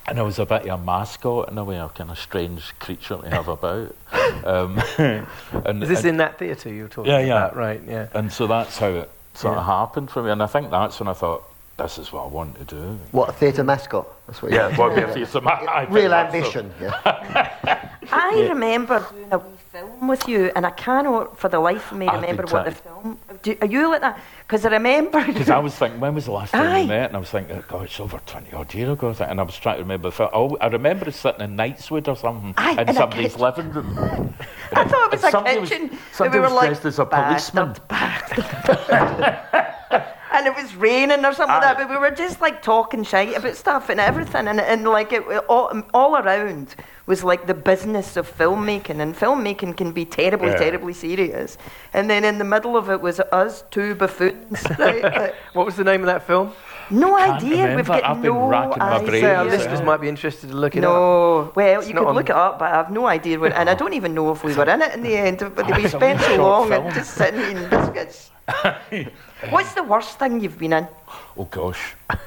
[0.08, 2.72] and I was a bit of a mascot in a way, a kind of strange
[2.78, 3.94] creature to have about.
[4.44, 7.36] Um, and, Is this and- in that theatre you were talking Yeah, yeah.
[7.46, 7.56] about?
[7.56, 8.08] Right, yeah.
[8.14, 10.30] and so that's how it sort of happened for me.
[10.30, 11.44] And I think that's when I thought,
[11.76, 12.98] this is what I want to do.
[13.12, 14.06] What, a theatre mascot?
[14.26, 15.24] That's what you Yeah, well, yeah.
[15.26, 17.88] so my, I Real that's the- ambition, yeah.
[18.12, 21.98] I remember doing a wee film with you, and I cannot for the life of
[21.98, 23.18] me I've remember what the film.
[23.42, 24.20] Do, are you like that?
[24.46, 25.22] Because I remember.
[25.26, 26.80] Because I was thinking, when was the last time Aye.
[26.82, 27.06] we met?
[27.08, 29.14] And I was thinking, God, it's over 20 odd years ago.
[29.20, 30.12] And I was trying to remember.
[30.32, 33.40] Oh, I remember sitting in Knightswood or something Aye, in somebody's kitchen.
[33.40, 34.34] living room.
[34.72, 35.98] I thought it was a somebody was- kitchen.
[36.12, 37.74] somebody we were was like, dressed as a policeman.
[37.88, 39.66] "Bastard, bastard."
[40.32, 43.36] and it was raining or something like that, but we were just like talking shite
[43.36, 46.74] about stuff and everything, and, and like it all, all around
[47.06, 50.56] was like the business of filmmaking, and filmmaking can be terribly, Yeah.
[50.58, 51.58] terribly serious.
[51.92, 55.02] And then in the middle of it was us two buffoons, right?
[55.02, 56.52] Like, What was the name of that film?
[56.90, 57.74] no Can't idea.
[57.76, 59.04] We've got I've been no my idea.
[59.06, 59.22] brain.
[59.60, 59.82] So Yeah.
[59.84, 60.92] might be interested to look it up.
[60.92, 63.38] No, well, It's you not could on- look it up, but I have no idea.
[63.38, 65.38] What, and I don't even know if we were in it in the end.
[65.54, 68.30] But we spent so long and just sitting eating biscuits.
[69.50, 70.86] What's the worst thing you've been in?
[71.36, 71.94] Oh, gosh.
[72.08, 72.18] The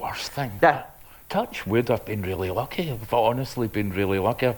[0.00, 0.50] worst thing.
[0.62, 0.84] Yeah.
[1.28, 2.90] Touch wood, I've been really lucky.
[2.90, 4.46] I've honestly been really lucky.
[4.48, 4.56] I've,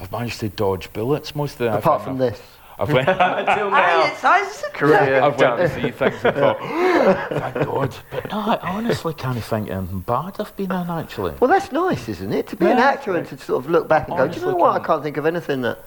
[0.00, 1.78] I've managed to dodge bullets most of the time.
[1.78, 2.40] Apart from this.
[2.78, 4.04] I've went, Until Aye, now.
[4.06, 4.64] it's us.
[4.74, 5.82] Career I've went to done.
[5.82, 7.96] see things and thought, oh, thank God.
[8.10, 11.32] But no, I honestly can't think of anything bad I've been in, actually.
[11.40, 12.48] Well, that's nice, isn't it?
[12.48, 12.84] To be an Yeah.
[12.84, 14.70] actor and to sort of look back and go, do you know what?
[14.72, 15.78] I can't- can't think of anything that.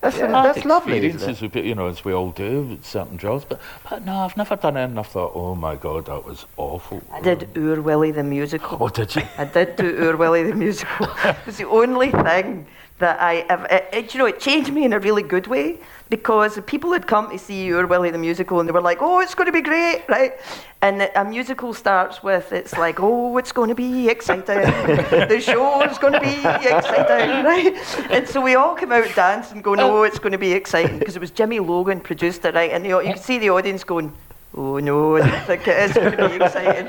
[0.00, 0.96] That's, Yeah, that's lovely.
[0.96, 1.64] Isn't Experiences, it?
[1.64, 3.44] you know, as we all do with certain jobs.
[3.44, 6.46] But, but no, I've never done it, and I thought, oh my God, that was
[6.56, 7.02] awful.
[7.12, 8.78] I did Oor Wullie the musical.
[8.80, 9.22] Oh, did you?
[9.36, 11.06] I did do Oor Wullie the musical.
[11.24, 12.66] it was the only thing
[13.00, 13.66] that I ever.
[13.66, 17.06] It, it, you know, it changed me in a really good way because people had
[17.06, 19.52] come to see Oor Wullie the musical and they were like, "Oh, it's going to
[19.52, 20.34] be great, right?"
[20.82, 24.44] And a musical starts with, "It's like, oh, it's going to be exciting.
[24.44, 26.36] the show is going to be
[26.68, 27.74] exciting, right?"
[28.10, 30.98] And so we all come out dancing, going, "Oh, oh it's going to be exciting,"
[30.98, 32.70] because it was Jimmy Logan produced it, right?
[32.70, 34.12] And the, you could see the audience going.
[34.52, 36.88] Oh no, I don't think it is going to be exciting.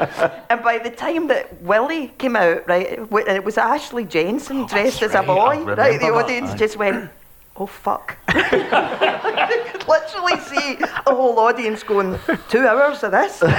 [0.50, 5.04] and by the time that Wullie came out, right, and it was Ashley Jensen dressed
[5.04, 6.00] as a right, boy, right?
[6.00, 6.58] The that, audience aye.
[6.58, 7.12] just went,
[7.62, 8.18] oh fuck.
[9.88, 12.18] literally see a whole audience going,
[12.50, 13.42] two hours of this?
[13.42, 13.52] like.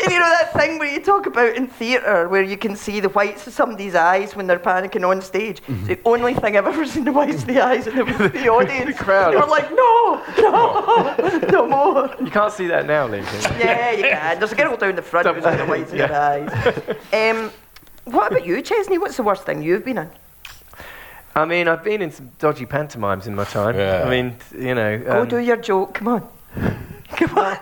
[0.00, 3.00] And you know that thing where you talk about in theatre where you can see
[3.00, 5.62] the whites of somebody's eyes when they're panicking on stage?
[5.62, 5.86] Mm-hmm.
[5.86, 8.48] The only thing I've ever seen the whites of the eyes in it was the
[8.48, 8.96] audience.
[8.96, 9.32] crowd.
[9.32, 11.16] They were like, no, no,
[11.50, 12.14] no more.
[12.24, 13.40] You can't see that now, Lincoln.
[13.58, 14.38] Yeah, you can.
[14.38, 17.36] There's a girl down the front who's got the whites in her eyes.
[17.36, 17.50] Um,
[18.04, 18.98] what about you, Chesney?
[18.98, 20.10] What's the worst thing you've been in?
[21.38, 23.76] I mean, I've been in some dodgy pantomimes in my time.
[23.76, 24.02] Yeah.
[24.04, 24.98] I mean, you know.
[24.98, 25.94] Go um, do your joke.
[25.94, 26.28] Come on.
[27.10, 27.58] Come on.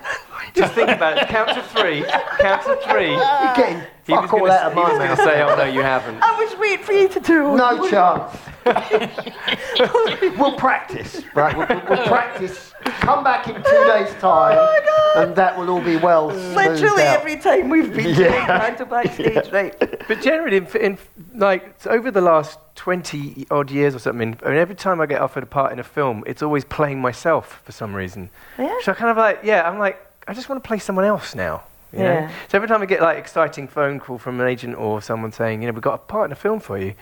[0.55, 1.29] Just think about it.
[1.29, 2.05] Count to three.
[2.39, 3.11] Count to three.
[3.11, 5.55] You're getting He was fuck all gonna, out of he was going to say, "Oh
[5.55, 7.53] no, you haven't." I was waiting for you to do.
[7.53, 7.57] it.
[7.57, 8.39] No chance.
[10.39, 11.57] we'll practice, right?
[11.57, 12.73] We'll, we'll practice.
[13.01, 14.81] Come back in two days' oh
[15.15, 17.21] time, and that will all be well Literally out.
[17.21, 18.29] every time we've been Yeah.
[18.31, 18.47] yeah.
[18.47, 19.75] back to backstage, right?
[20.09, 20.99] But generally, in, in
[21.35, 25.21] like over the last twenty odd years or something, I mean, every time I get
[25.21, 28.31] offered a part in a film, it's always playing myself for some reason.
[28.59, 28.77] Yeah.
[28.83, 31.35] So I kind of like, yeah, I'm like, I just want to play someone else
[31.35, 31.65] now.
[31.93, 32.05] You know?
[32.05, 32.31] Yeah.
[32.49, 35.63] So every time I get like exciting phone call from an agent or someone saying,
[35.63, 36.95] you know, we've got a part in a film for you,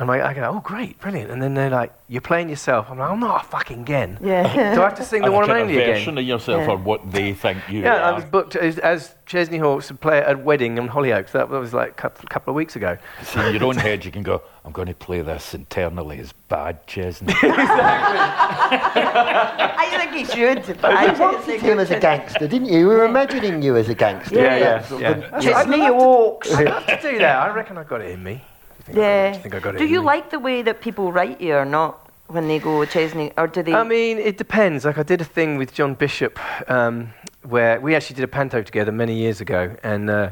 [0.00, 2.86] I'm like, I go, oh great, brilliant, and then they're like, you're playing yourself.
[2.90, 4.18] I'm like, I'm not a fucking again.
[4.22, 4.74] Yeah.
[4.74, 6.18] Do I have to sing the And a one and kind of only version again?
[6.18, 6.70] of yourself Yeah.
[6.72, 10.18] or what they think you Yeah, I was booked as, as Chesney Hawkes to play
[10.18, 11.32] at a wedding in Hollyoaks.
[11.32, 12.96] That was like a couple, couple of weeks ago.
[13.22, 16.32] See, in your own head, you can go, I'm going to play this internally as
[16.48, 17.34] bad Chesney.
[17.42, 19.02] Exactly.
[19.02, 20.78] I think he should.
[20.80, 22.88] But I You think wanted him as a gangster, didn't you?
[22.88, 24.36] We were imagining you as a gangster.
[24.36, 25.10] Yeah, yeah, That sort yeah.
[25.10, 27.36] of- That's- Chesney I'd love to- I'd love to do that.
[27.36, 28.40] I reckon I got it in me.
[28.86, 29.28] Do you think I Yeah.
[29.28, 29.30] it?
[29.32, 30.06] Do you think I got it Do you me?
[30.06, 33.62] like the way that people write you or not when they go Chesney, or do
[33.62, 33.74] they?
[33.74, 34.84] I mean, it depends.
[34.84, 36.38] Like I did a thing with John Bishop
[36.70, 37.12] um,
[37.42, 40.30] where we actually did a panto together many years ago, and uh,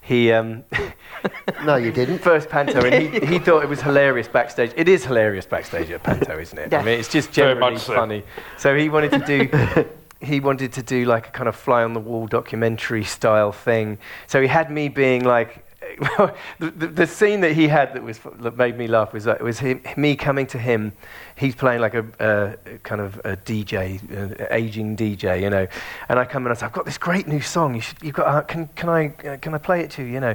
[0.00, 0.64] he um,
[1.64, 2.18] No, you didn't.
[2.18, 4.72] first panto, and he, he thought it was hilarious backstage.
[4.76, 6.72] It is hilarious backstage at panto, isn't it?
[6.72, 6.80] Yeah.
[6.80, 7.94] I mean, it's just Very generally much so.
[7.94, 8.22] funny.
[8.58, 9.84] So he wanted to do.
[10.18, 13.98] He wanted to do like a kind of fly on the wall documentary style thing.
[14.26, 15.62] So he had me being like
[16.58, 19.42] the, the, the scene that he had that was that made me laugh was that
[19.42, 20.92] was him, me coming to him.
[21.36, 24.00] He's playing like a, kind of a DJ,
[24.42, 25.66] uh, aging DJ, you know.
[26.08, 27.74] And I come and I say, "I've got this great new song.
[27.74, 28.26] You should, you've got.
[28.26, 30.34] Uh, can, can I uh, can I play it to you?" You know.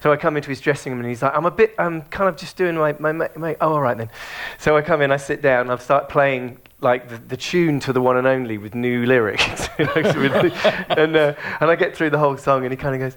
[0.00, 1.74] So I come into his dressing room and he's like, "I'm a bit.
[1.78, 4.10] I'm kind of just doing my my, my, my oh, all right then."
[4.58, 7.78] So I come in, I sit down, and I start playing like the, the, tune
[7.80, 9.68] to the one and only with new lyrics.
[9.78, 10.50] you know,
[10.88, 13.16] and, uh, and I get through the whole song, and he kind of goes,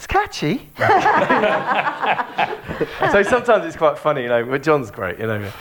[0.00, 0.70] it's catchy.
[3.12, 5.52] so sometimes it's quite funny, you know, but John's great, you know.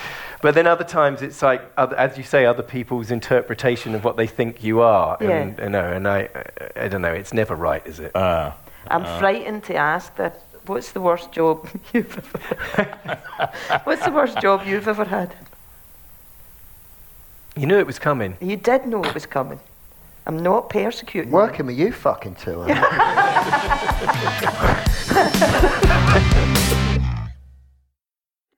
[0.42, 4.16] But then other times it's like, other, as you say, other people's interpretation of what
[4.16, 5.18] they think you are.
[5.20, 5.30] Yeah.
[5.30, 6.30] And, you know, and I,
[6.78, 8.16] I don't know, it's never right, is it?
[8.16, 8.54] Uh,
[8.88, 10.42] I'm frightened to ask that.
[10.68, 12.16] What's the worst job you've
[12.78, 13.20] ever
[13.84, 15.36] What's the worst job you've ever had?
[17.58, 18.38] You knew it was coming.
[18.40, 19.60] You did know it was coming.
[20.30, 22.62] I'm not persecuting Working with you fucking two.
[22.62, 22.70] aren't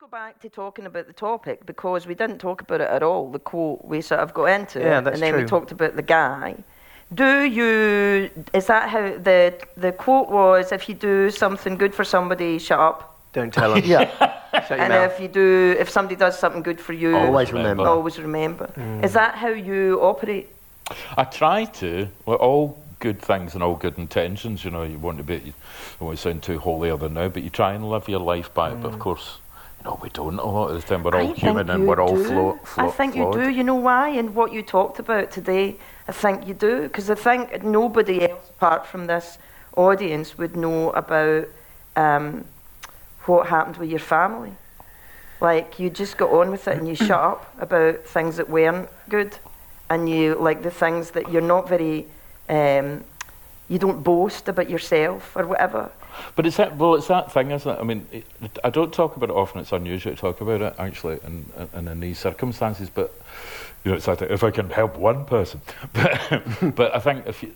[0.01, 3.31] Go back to talking about the topic because we didn't talk about it at all.
[3.31, 5.95] The quote we sort of got into, Yeah, it, that's and then we talked about
[5.95, 6.55] the guy.
[7.13, 8.29] Do you?
[8.53, 10.73] Is that how the the quote was?
[10.73, 13.17] If you do something good for somebody, shut up.
[13.31, 13.85] Don't tell him.
[13.89, 14.09] yeah.
[14.51, 15.13] Shut your and mouth.
[15.13, 17.69] if you do, if somebody does something good for you, Always remember.
[17.83, 17.89] remember.
[17.89, 18.67] always remember.
[18.75, 19.05] Mm.
[19.05, 20.49] Is that how you operate?
[21.17, 22.07] I try to.
[22.25, 24.63] Well, all good things and all good intentions.
[24.63, 25.35] You know, you want to be.
[25.35, 25.53] You
[25.99, 28.53] don't want to sound too holier than now, but you try and live your life
[28.53, 28.81] by it.
[28.81, 29.37] But of course,
[29.79, 31.03] you know, we don't a lot of the time.
[31.03, 32.23] We're all I human and we're all do.
[32.23, 33.35] flo- flo- I think flawed.
[33.35, 33.49] you do.
[33.49, 34.09] You know why?
[34.09, 35.75] And what you talked about today,
[36.07, 36.83] I think you do.
[36.83, 39.37] Because I think nobody else apart from this
[39.75, 41.47] audience would know about
[41.95, 42.45] um,
[43.25, 44.53] what happened with your family.
[45.39, 48.87] Like, you just got on with it and you shut up about things that weren't
[49.09, 49.35] good.
[49.91, 52.07] And you, like, the things that you're not very,
[52.47, 53.03] um,
[53.67, 55.91] you don't boast about yourself or whatever.
[56.35, 57.79] But it's that well, it's that thing, isn't it?
[57.79, 58.25] I mean, it,
[58.63, 59.59] I don't talk about it often.
[59.61, 62.89] It's unusual to talk about it actually, and in, in these circumstances.
[62.89, 63.13] But
[63.83, 65.59] you know, it's like if I can help one person.
[65.93, 67.51] But but I think if you.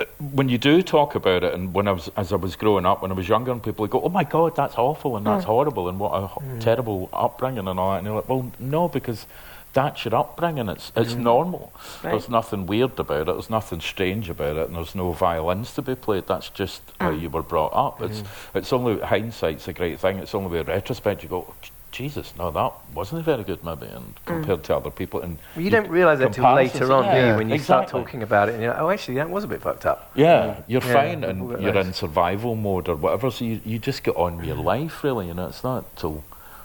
[0.00, 2.86] uh, When you do talk about it, and when I was as I was growing
[2.86, 5.26] up, when I was younger, and people would go, "Oh my God, that's awful and
[5.26, 8.50] that's horrible and what a ho- terrible upbringing and all that," and you're like, "Well,
[8.60, 9.26] no, because
[9.74, 10.68] that's your upbringing.
[10.68, 11.22] It's it's mm-hmm.
[11.22, 11.72] normal.
[12.02, 12.12] Right.
[12.12, 13.32] There's nothing weird about it.
[13.32, 16.26] There's nothing strange about it, and there's no violins to be played.
[16.26, 17.12] That's just how ah.
[17.12, 18.00] you were brought up.
[18.00, 18.58] It's mm-hmm.
[18.58, 20.18] it's only hindsight's a great thing.
[20.18, 21.54] It's only with retrospect you go,
[21.94, 24.24] Jesus, no, that wasn't a very good, maybe, and mm.
[24.24, 25.20] compared to other people.
[25.20, 27.36] And you don't realise that until later on, do Yeah, you?
[27.36, 29.62] When you start talking about it, and you're like, oh, actually, that was a bit
[29.62, 30.10] fucked up.
[30.16, 30.64] Yeah, mm.
[30.66, 31.86] you're Yeah, fine, and you're nice.
[31.86, 33.30] in survival mode or whatever.
[33.30, 34.64] So you, you just get on with your mm.
[34.64, 35.28] life, really.
[35.28, 36.24] You know, it's not till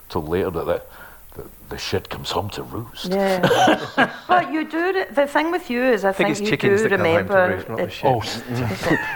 [0.10, 0.82] till later that the,
[1.70, 3.06] the, the shit comes home to roost.
[3.06, 4.12] Yeah.
[4.28, 6.78] but you do, re- the thing with you is, I, I think, it's you do
[6.78, 7.56] that come home to remember.
[7.56, 8.06] roost, not the it- shit.
[8.06, 8.44] Oh, s-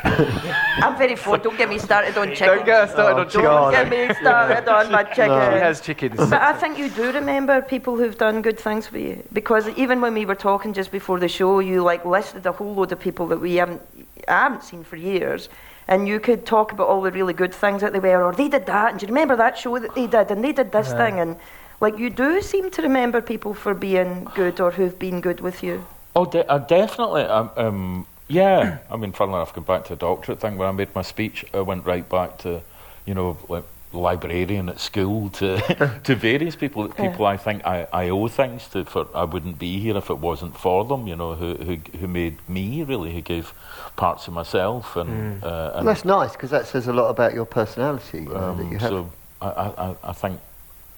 [0.83, 1.37] I'm very full.
[1.37, 2.57] Don't get me started on chickens.
[2.57, 5.53] Don't get us started on Don't get me started on my chickens.
[5.53, 6.17] She has chickens.
[6.17, 10.01] But I think you do remember people who've done good things for you because even
[10.01, 12.99] when we were talking just before the show, you like listed a whole load of
[12.99, 13.81] people that we haven't,
[14.27, 15.49] I haven't seen for years,
[15.87, 18.47] and you could talk about all the really good things that they were, or they
[18.47, 20.91] did that, and do you remember that show that they did, and they did this
[20.93, 21.35] thing, and
[21.81, 25.63] like you do seem to remember people for being good or who've been good with
[25.63, 25.85] you.
[26.15, 27.23] Oh, de- uh, definitely.
[27.23, 28.77] Um, um, yeah.
[28.89, 31.45] I mean, funnily enough, going back to the doctorate thing, when I made my speech,
[31.53, 32.61] I went right back to,
[33.05, 35.59] you know, like librarian at school to
[36.03, 38.85] to various people, people I think I, I owe things to.
[38.85, 41.07] For I wouldn't be here if it wasn't for them.
[41.07, 43.53] You know, who who who made me really, who gave
[43.95, 45.43] parts of myself and.
[45.43, 48.19] Uh, Well, that's nice because that says a lot about your personality.
[48.19, 48.89] You know, that um, you have.
[48.89, 49.09] so
[49.41, 50.39] I, I, I- I think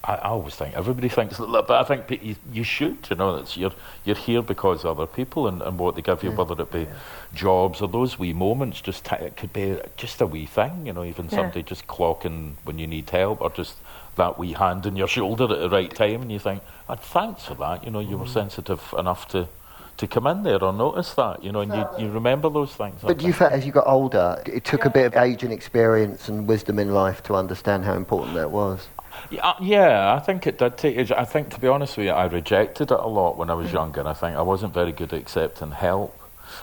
[0.08, 3.08] I, I always think everybody thinks but I think pe- you, you should.
[3.10, 6.24] You know, that's you're you're here because of other people and, and what they give
[6.24, 6.88] you, whether it be
[7.34, 8.82] jobs or those wee moments.
[8.82, 10.86] Just ti it could be just a wee thing.
[10.86, 11.38] You know, even Yeah.
[11.38, 13.78] somebody just clocking when you need help, or just
[14.16, 17.46] that wee hand on your shoulder at the right time, and you think, oh, thanks
[17.46, 17.84] for that.
[17.84, 18.34] You know, you were mm-hmm.
[18.34, 19.48] sensitive enough to.
[20.00, 23.00] To come in there or notice that, you know, and you, you remember those things.
[23.02, 23.54] But do you think.
[23.54, 26.94] as you got older, it took a bit of age and experience and wisdom in
[26.94, 28.90] life to understand how important that was?
[29.32, 31.12] Yeah, uh, yeah, I think it did take.
[31.12, 33.72] I think, to be honest with you, I rejected it a lot when I was
[33.72, 34.06] younger.
[34.08, 36.18] I think I wasn't very good at accepting help.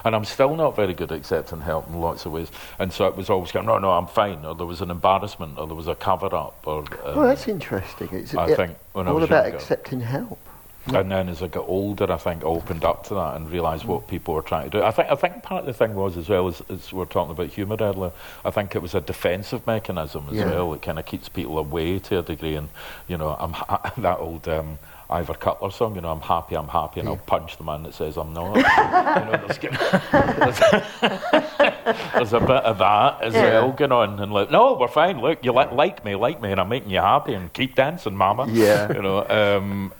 [0.05, 2.51] And I'm still not very good at accepting help in lots of ways.
[2.79, 4.45] And so it was always going, no, no, I'm fine.
[4.45, 6.63] Or there was an embarrassment, or there was a cover up.
[6.67, 8.09] Or, um, well, that's interesting.
[8.13, 9.59] It's I it- think when I all was about younger.
[9.59, 10.39] accepting help.
[10.87, 13.85] And then as I got older, I think I opened up to that and realised
[13.85, 14.83] what people were trying to do.
[14.83, 17.07] I think I think part of the thing was as well as, as we were
[17.07, 18.11] talking about humour earlier.
[18.45, 20.47] I think it was a defensive mechanism as Yeah.
[20.51, 20.75] well.
[20.75, 22.57] It kind of keeps people away to a degree.
[22.57, 22.69] And
[23.07, 23.53] you know, I'm
[24.03, 24.49] that old.
[24.49, 24.79] Um,
[25.11, 27.93] Ivor Cutler song, you know, I'm happy, I'm happy, and I'll punch the man that
[27.93, 28.57] says I'm not.
[28.57, 30.59] you know, there's, there's,
[32.15, 33.43] there's a bit of that as Yeah.
[33.61, 34.21] well going on.
[34.21, 35.21] And like, no, we're fine.
[35.21, 38.17] Look, you li- like me, like me, and I'm making you happy, and keep dancing,
[38.17, 38.47] mama.
[38.51, 38.91] Yeah.
[38.91, 39.93] You know, um,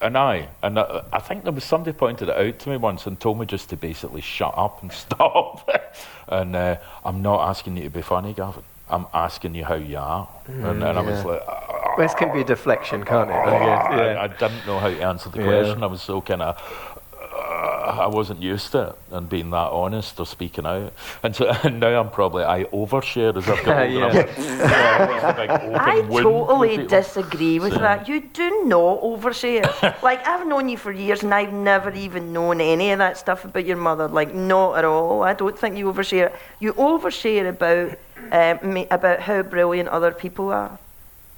[0.00, 3.06] and I, and I, I think there was somebody pointed it out to me once
[3.06, 5.68] and told me just to basically shut up and stop.
[6.28, 8.62] and uh, I'm not asking you to be funny, Gavin.
[8.88, 10.28] I'm asking you how you are.
[10.48, 11.30] and, and I was yeah.
[11.30, 13.34] like, "Ah, This can be a deflection, can't it?
[13.34, 14.22] I guess, I, yeah.
[14.22, 15.46] I didn't know how to answer the Yeah.
[15.46, 15.82] question.
[15.84, 16.89] I was so kind of.
[17.90, 21.80] I wasn't used to it and being that honest or speaking out, and so and
[21.80, 24.26] now I'm probably I overshare as I've got older.
[24.38, 25.28] Yeah.
[25.30, 28.08] I'm like, "Yeah, big I wound with totally disagree with So- that.
[28.08, 30.02] You do not overshare.
[30.02, 33.44] like I've known you for years, and I've never even known any of that stuff
[33.44, 34.08] about your mother.
[34.08, 35.22] Like not at all.
[35.22, 36.32] I don't think you overshare.
[36.58, 37.98] You overshare about
[38.32, 40.78] um, me, about how brilliant other people are.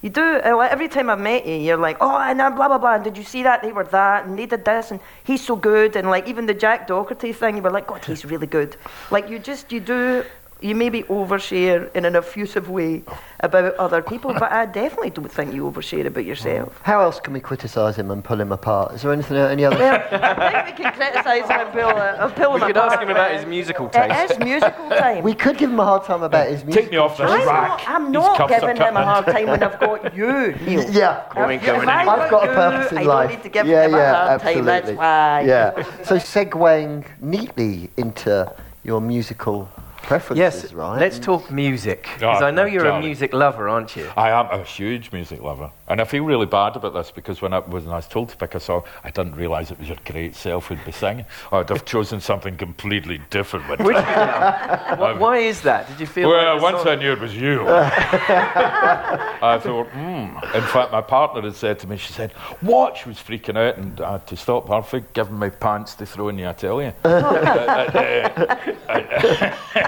[0.03, 0.21] You do.
[0.21, 2.97] Uh, Every time I've met you, you're like, oh, and I'm blah blah blah.
[2.97, 3.63] And did you see that?
[3.63, 5.95] They were that, and they did this, and he's so good.
[5.97, 8.77] And like even the Jack Docherty thing, you were like, God, he's really good.
[9.11, 10.25] Like you just you do.
[10.63, 13.03] You maybe overshare in an effusive way
[13.41, 16.81] about other people, but I definitely don't think you overshare about yourself.
[16.85, 18.95] How else can we criticise him and pull him apart?
[18.95, 19.77] Is there anything, any other?
[19.77, 22.77] Well, I think we can criticise him and pull, uh, and pull We him could
[22.77, 24.31] ask him about his musical taste.
[24.31, 25.25] It is musical time.
[25.25, 26.85] we could give him a hard time about his music.
[26.85, 27.69] Take me off this I'm rack.
[27.69, 30.89] not, I'm not giving him a hard time when I've got you, Neil.
[30.93, 31.25] Yeah.
[31.47, 32.21] We ain't going I've anywhere.
[32.21, 33.29] I've got a you, purpose in I life.
[33.31, 34.63] don't need to give yeah, him a hard absolutely.
[34.63, 34.65] time.
[34.65, 35.41] That's why.
[35.41, 36.03] Yeah.
[36.05, 38.55] So segueing neatly into
[38.85, 39.69] your musical
[40.03, 40.99] preferences, Yes, right?
[41.01, 42.09] let's talk music.
[42.15, 44.09] Because Oh, I know you're a music lover, aren't you?
[44.17, 47.53] I am a huge music lover, and I feel really bad about this because when
[47.53, 49.97] I, when I was told to pick a song, I didn't realise it was your
[50.05, 51.25] great self who'd be singing.
[51.51, 53.67] I'd have chosen something completely different.
[53.69, 55.89] But Which, why, why is that?
[55.89, 60.37] Did you feel well, like once song- I knew it was you, I thought, hmm.
[60.57, 63.77] In fact, my partner had said to me, she said, "What?" She was freaking out,
[63.79, 66.53] and I had to stop her for giving me pants to throw in the I
[66.53, 66.93] tell you.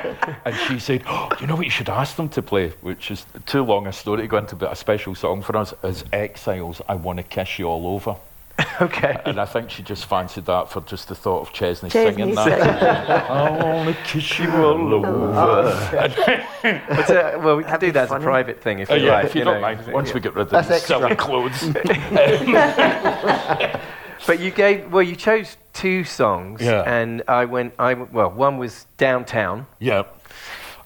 [0.45, 1.65] and she said, oh, "You know what?
[1.65, 4.57] You should ask them to play." Which is too long a story to go into,
[4.57, 8.17] but a special song for us is "Exiles." I want to kiss you all over.
[8.81, 9.21] Okay.
[9.25, 12.35] And I think she just fancied that for just the thought of Chesney, Chesney singing
[12.37, 13.31] that.
[13.31, 15.33] I want to kiss you all over.
[16.63, 18.95] But, uh, well, we can That'd do be that as a private thing if Uh,
[18.95, 19.25] you yeah, like.
[19.27, 19.61] if you, you don't know.
[19.61, 21.17] mind, once we get rid of That's these silly extra.
[21.17, 21.73] clothes.
[24.27, 26.83] But you gave well, you chose two songs, Yeah.
[26.87, 27.75] and I went.
[27.79, 30.05] I well, one was Downtown, yeah.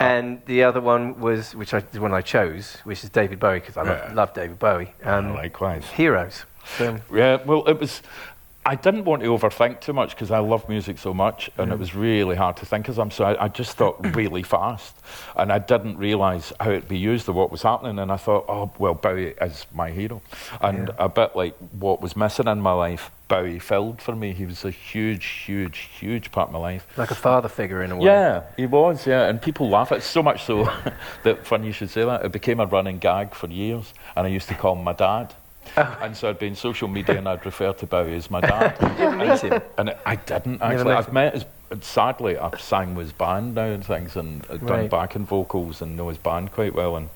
[0.00, 3.60] and the other one was which I, the one I chose, which is David Bowie
[3.60, 4.92] because I love, love David Bowie.
[5.04, 5.84] Um, Likewise.
[5.90, 6.44] Heroes.
[6.76, 8.02] So, Yeah, well, it was.
[8.68, 11.78] I didn't want to overthink too much because I love music so much, and it
[11.78, 13.10] was really hard to think as I'm.
[13.10, 14.94] So I, I just thought really fast,
[15.36, 17.98] and I didn't realise how it'd be used or what was happening.
[17.98, 20.20] And I thought, oh well, Bowie is my hero,
[20.60, 20.94] and Yeah.
[21.06, 24.32] a bit like what was missing in my life, Bowie filled for me.
[24.34, 26.86] He was a huge, huge, huge part of my life.
[26.98, 28.04] like a father figure in a way.
[28.04, 29.28] Yeah, he was, yeah.
[29.28, 30.64] And people laugh at it so much so
[31.22, 33.94] that, funny you should say that, it became a running gag for years.
[34.14, 35.34] And I used to call him my dad.
[36.02, 38.78] And so I'd be in social media and I'd refer to Bowie as my dad.
[38.78, 39.62] Did you ever meet him?
[39.78, 40.84] and I didn't actually.
[40.84, 41.14] met I've him?
[41.14, 41.44] met his.
[41.82, 44.90] Sadly, I've sang with his band now and things, and done Right.
[44.90, 46.96] backing vocals and know his band quite well.
[46.96, 47.10] And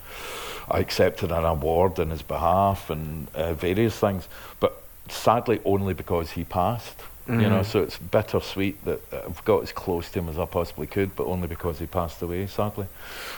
[0.70, 4.28] I accepted an award on his behalf and uh, various things,
[4.60, 7.00] but sadly only because he passed.
[7.26, 7.50] You Mm-hmm.
[7.50, 11.14] know, so it's bittersweet that I've got as close to him as I possibly could,
[11.16, 12.86] but only because he passed away, sadly.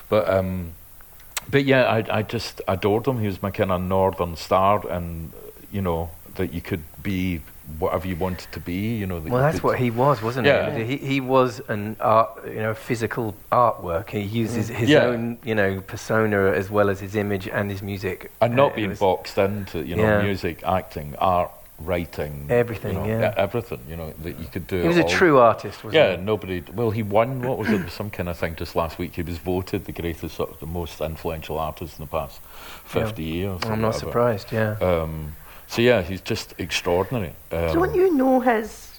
[0.09, 0.73] But um,
[1.51, 3.19] but yeah, I I just adored him.
[3.21, 5.33] He was my kind of northern star, and
[5.73, 7.41] you know that you could be
[7.79, 8.97] whatever you wanted to be.
[8.97, 9.21] You know.
[9.21, 10.69] That Well, that's what he was, wasn't Yeah.
[10.69, 10.87] it?
[10.87, 14.11] He, he was an art, you know, physical artwork.
[14.11, 15.05] He uses his Yeah.
[15.05, 18.31] own, you know, persona as well as his image and his music.
[18.41, 20.23] and Uh, not it being boxed into you know Yeah.
[20.23, 23.35] music, acting, art, writing, Everything, you know, yeah.
[23.37, 23.81] everything.
[23.89, 24.81] You know that you could do.
[24.83, 25.09] He was a all.
[25.09, 26.23] true artist, wasn't Yeah, he?
[26.23, 26.63] nobody.
[26.73, 27.43] Well, he won.
[27.43, 27.91] What was it?
[27.91, 29.15] Some kind of thing just last week.
[29.15, 32.41] He was voted the greatest, sort of, the most influential artist in the past
[32.85, 33.61] fifty years.
[33.65, 33.99] I'm not whatever.
[33.99, 34.53] surprised.
[34.53, 34.77] Yeah.
[34.81, 35.35] Um,
[35.67, 37.33] so yeah, he's just extraordinary.
[37.51, 38.94] Um, Don't you know his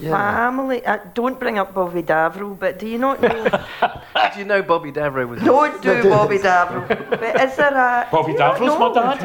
[0.00, 0.10] Yeah.
[0.10, 0.84] family?
[0.84, 3.44] Uh, don't bring up Bobby Davro, but do you not know?
[4.14, 5.42] Did you know Bobby Davro was?
[5.42, 6.88] don't do Bobby Davro.
[6.88, 8.08] But is there a.
[8.12, 8.94] Bobby do you not Davro's my know?
[8.94, 9.20] dad.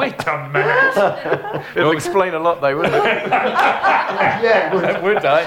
[0.00, 1.64] Wait a minute.
[1.76, 3.02] It'll explain a lot, though, wouldn't it?
[3.28, 5.46] Yeah, well, Would I?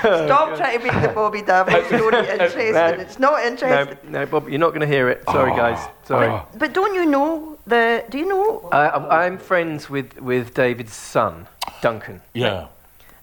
[0.00, 2.72] Stop trying to make the Bobby Davro story interesting.
[2.72, 2.86] No.
[2.86, 3.98] It's not interesting.
[4.10, 5.22] no, no Bob, you're not going to hear it.
[5.30, 5.86] Sorry, guys.
[6.04, 6.26] Sorry.
[6.26, 6.46] Oh.
[6.58, 8.04] But don't you know the?
[8.10, 8.68] Do you know?
[8.72, 11.46] Uh, I'm- I'm friends with, with David's son,
[11.80, 12.20] Duncan.
[12.34, 12.66] Yeah.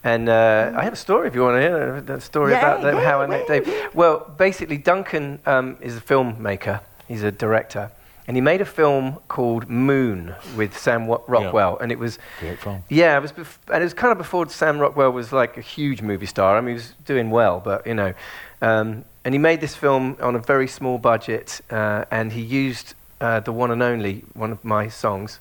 [0.04, 2.82] And uh, I have a story if you want to hear that story Yeah, about
[2.84, 3.68] that, yeah, how I met Dave.
[3.93, 6.80] Well, basically, Duncan um, is a filmmaker.
[7.08, 7.91] He's a director,
[8.28, 12.60] and he made a film called Moon with Sam Wa- Rockwell, and it was Great
[12.60, 12.84] film.
[12.89, 15.62] yeah, it was, bef- and it was kind of before Sam Rockwell was like a
[15.62, 16.58] huge movie star.
[16.58, 18.14] I mean, he was doing well, but you know,
[18.62, 22.93] um, and he made this film on a very small budget, uh, and he used
[23.22, 25.39] uh, the one and only one of my songs.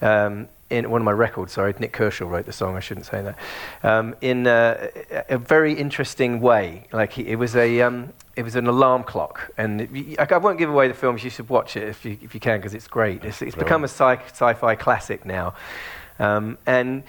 [0.00, 2.74] Um, in one of my records, sorry, Nik Kershaw wrote the song.
[2.74, 3.38] I shouldn't say that.
[3.82, 4.88] Um, in uh,
[5.28, 9.50] a very interesting way, like he, it was a, um, it was an alarm clock,
[9.56, 11.18] and it, I I won't give away the film.
[11.18, 13.24] You should watch it if you, if you can, because it's great.
[13.24, 15.54] It's, it's become a sci- sci-fi classic now,
[16.18, 17.04] um, and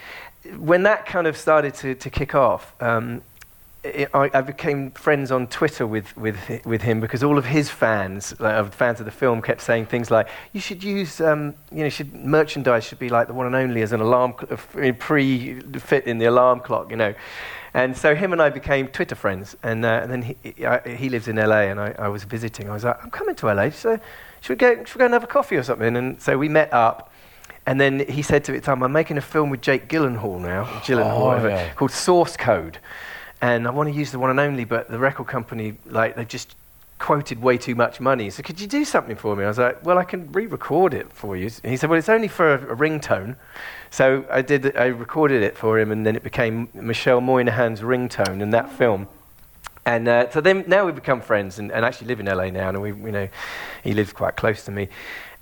[0.57, 3.21] when that kind of started to, to kick off, um,
[4.13, 8.33] I, I became friends on Twitter with, with, with him because all of his fans,
[8.39, 11.83] like, of fans of the film, kept saying things like, "You should use, um, you
[11.83, 14.91] know, should merchandise should be like the one and only as an alarm cl- uh,
[14.97, 17.13] pre-fit in the alarm clock," you know.
[17.73, 21.09] And so him and I became Twitter friends, and, uh, and then he, I, he
[21.09, 22.69] lives in LA, and I, I was visiting.
[22.69, 23.99] I was like, "I'm coming to LA, so
[24.41, 24.75] should we go?
[24.85, 27.11] Should we go and have a coffee or something?" And so we met up.
[27.67, 29.89] And then he said to me at the time, I'm making a film with Jake
[29.89, 31.73] Gyllenhaal now, Gyllenhaal, Oh, whatever, yeah.
[31.73, 32.77] called Source Code.
[33.41, 36.25] And I want to use the one and only, but the record company, like, they
[36.25, 36.55] just
[36.97, 38.29] quoted way too much money.
[38.29, 39.43] So could you do something for me?
[39.43, 41.49] I was like, well, I can re-record it for you.
[41.63, 43.35] And he said, well, it's only for a, a ringtone.
[43.91, 44.75] So I did.
[44.75, 49.07] I recorded it for him, and then it became Michelle Monaghan's ringtone in that film.
[49.85, 52.69] And uh, so then now we've become friends and, and actually live in LA now,
[52.69, 53.29] and we, you know,
[53.83, 54.89] he lives quite close to me.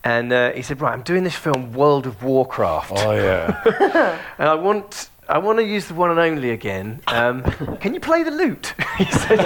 [0.03, 2.91] And uh, he said, right, I'm doing this film, World of Warcraft.
[2.93, 4.19] Oh yeah.
[4.37, 7.01] And I want, I want to use the one and only again.
[7.07, 7.43] Um,
[7.81, 8.73] can you play the lute?
[8.97, 9.39] he said.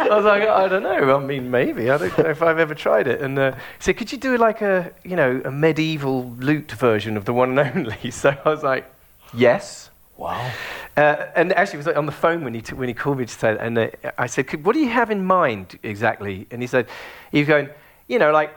[0.00, 1.16] I was like, I don't know.
[1.16, 1.90] I mean, maybe.
[1.90, 3.20] I don't know if I've ever tried it.
[3.20, 7.16] And uh, he said, could you do like a, you know, a medieval lute version
[7.16, 8.10] of the one and only?
[8.10, 8.90] So I was like,
[9.34, 9.90] yes.
[10.16, 10.50] wow.
[10.96, 13.18] Uh, and actually, it was like on the phone when he, t- when he called
[13.18, 13.60] me to say that.
[13.64, 16.46] And uh, I said, "Could- What do you have in mind exactly?
[16.50, 16.88] And he said,
[17.30, 17.68] He was going,
[18.08, 18.52] You know, like,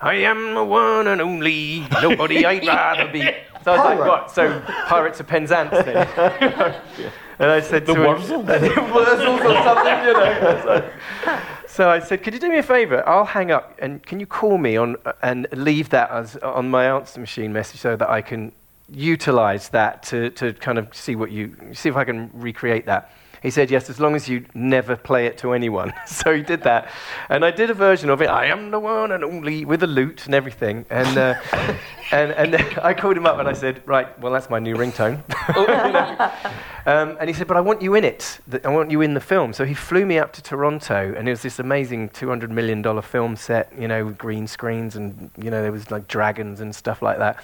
[0.00, 3.28] I am the one and only, nobody I'd rather be.
[3.64, 4.08] So I was like, Pirate.
[4.08, 4.30] What?
[4.30, 5.96] So, Pirates of Penzance then?
[7.38, 8.42] and I said, The to him, Wurzel?
[8.42, 10.90] Wurzels or something, you know.
[11.24, 13.06] So, so I said, Could you do me a favour?
[13.08, 16.86] I'll hang up and can you call me on and leave that as on my
[16.86, 18.52] answer machine message so that I can
[18.92, 23.12] utilize that to, to kind of see what you see if I can recreate that.
[23.42, 25.92] He said yes, as long as you never play it to anyone.
[26.06, 26.90] so he did that,
[27.28, 28.28] and I did a version of it.
[28.28, 30.84] I am the one and only with a lute and everything.
[30.90, 31.34] And uh,
[32.12, 35.22] and and I called him up and I said, right, well that's my new ringtone.
[36.86, 38.40] Um, and he said, but I want you in it.
[38.64, 39.52] I want you in the film.
[39.52, 42.82] So he flew me up to Toronto, and it was this amazing two hundred million
[42.82, 43.70] dollar film set.
[43.78, 47.18] You know, with green screens and you know there was like dragons and stuff like
[47.18, 47.42] that.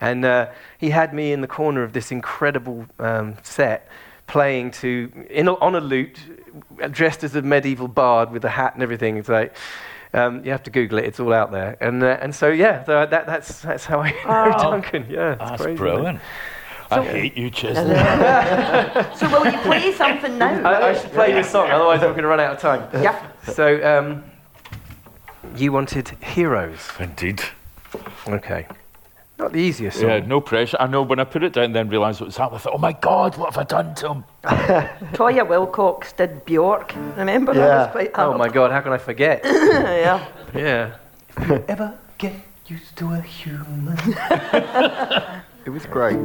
[0.00, 3.88] And uh, he had me in the corner of this incredible um, set,
[4.26, 6.18] playing to in a, on a lute,
[6.90, 9.16] dressed as a medieval bard with a hat and everything.
[9.16, 9.54] It's like
[10.12, 11.76] um, you have to Google it; it's all out there.
[11.80, 15.06] And uh, and so yeah, th- that, that's that's how I know Duncan.
[15.08, 16.20] Yeah, it's That's crazy, brilliant.
[16.90, 17.88] I hate you, Chisholm.
[19.16, 20.62] So will you play something now?
[20.68, 22.88] I, I should play this song, otherwise I'm going to run out of time.
[23.02, 23.26] yeah.
[23.52, 24.22] So um,
[25.56, 27.42] you wanted heroes, Indeed.
[28.28, 28.66] okay?
[29.38, 30.08] Not the easiest song.
[30.08, 30.76] Yeah, no pressure.
[30.78, 32.58] I know when I put it down, then realised what was happening.
[32.60, 34.24] I thought, oh my God, what have I done to him?
[35.14, 36.94] Toyah Willcox did Bjork.
[37.16, 37.82] Remember that Yeah.
[37.84, 39.40] was quite Oh my God, how can I forget?
[39.44, 40.24] yeah.
[40.54, 40.96] Yeah.
[41.36, 42.34] If you ever get
[42.68, 43.98] used to a human.
[45.66, 46.18] It was great.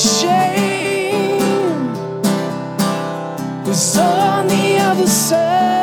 [0.00, 1.92] Shame
[3.66, 5.79] was on the other side.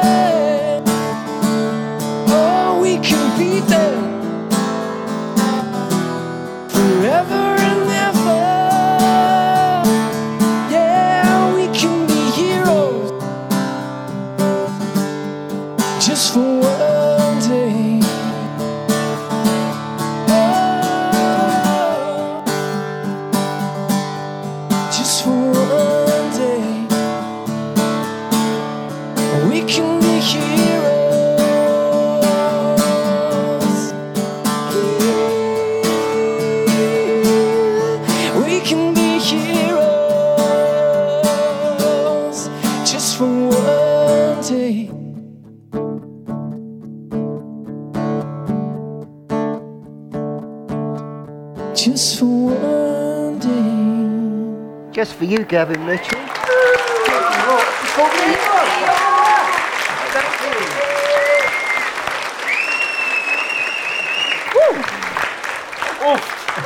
[55.28, 56.19] You, Gavin Mitchell.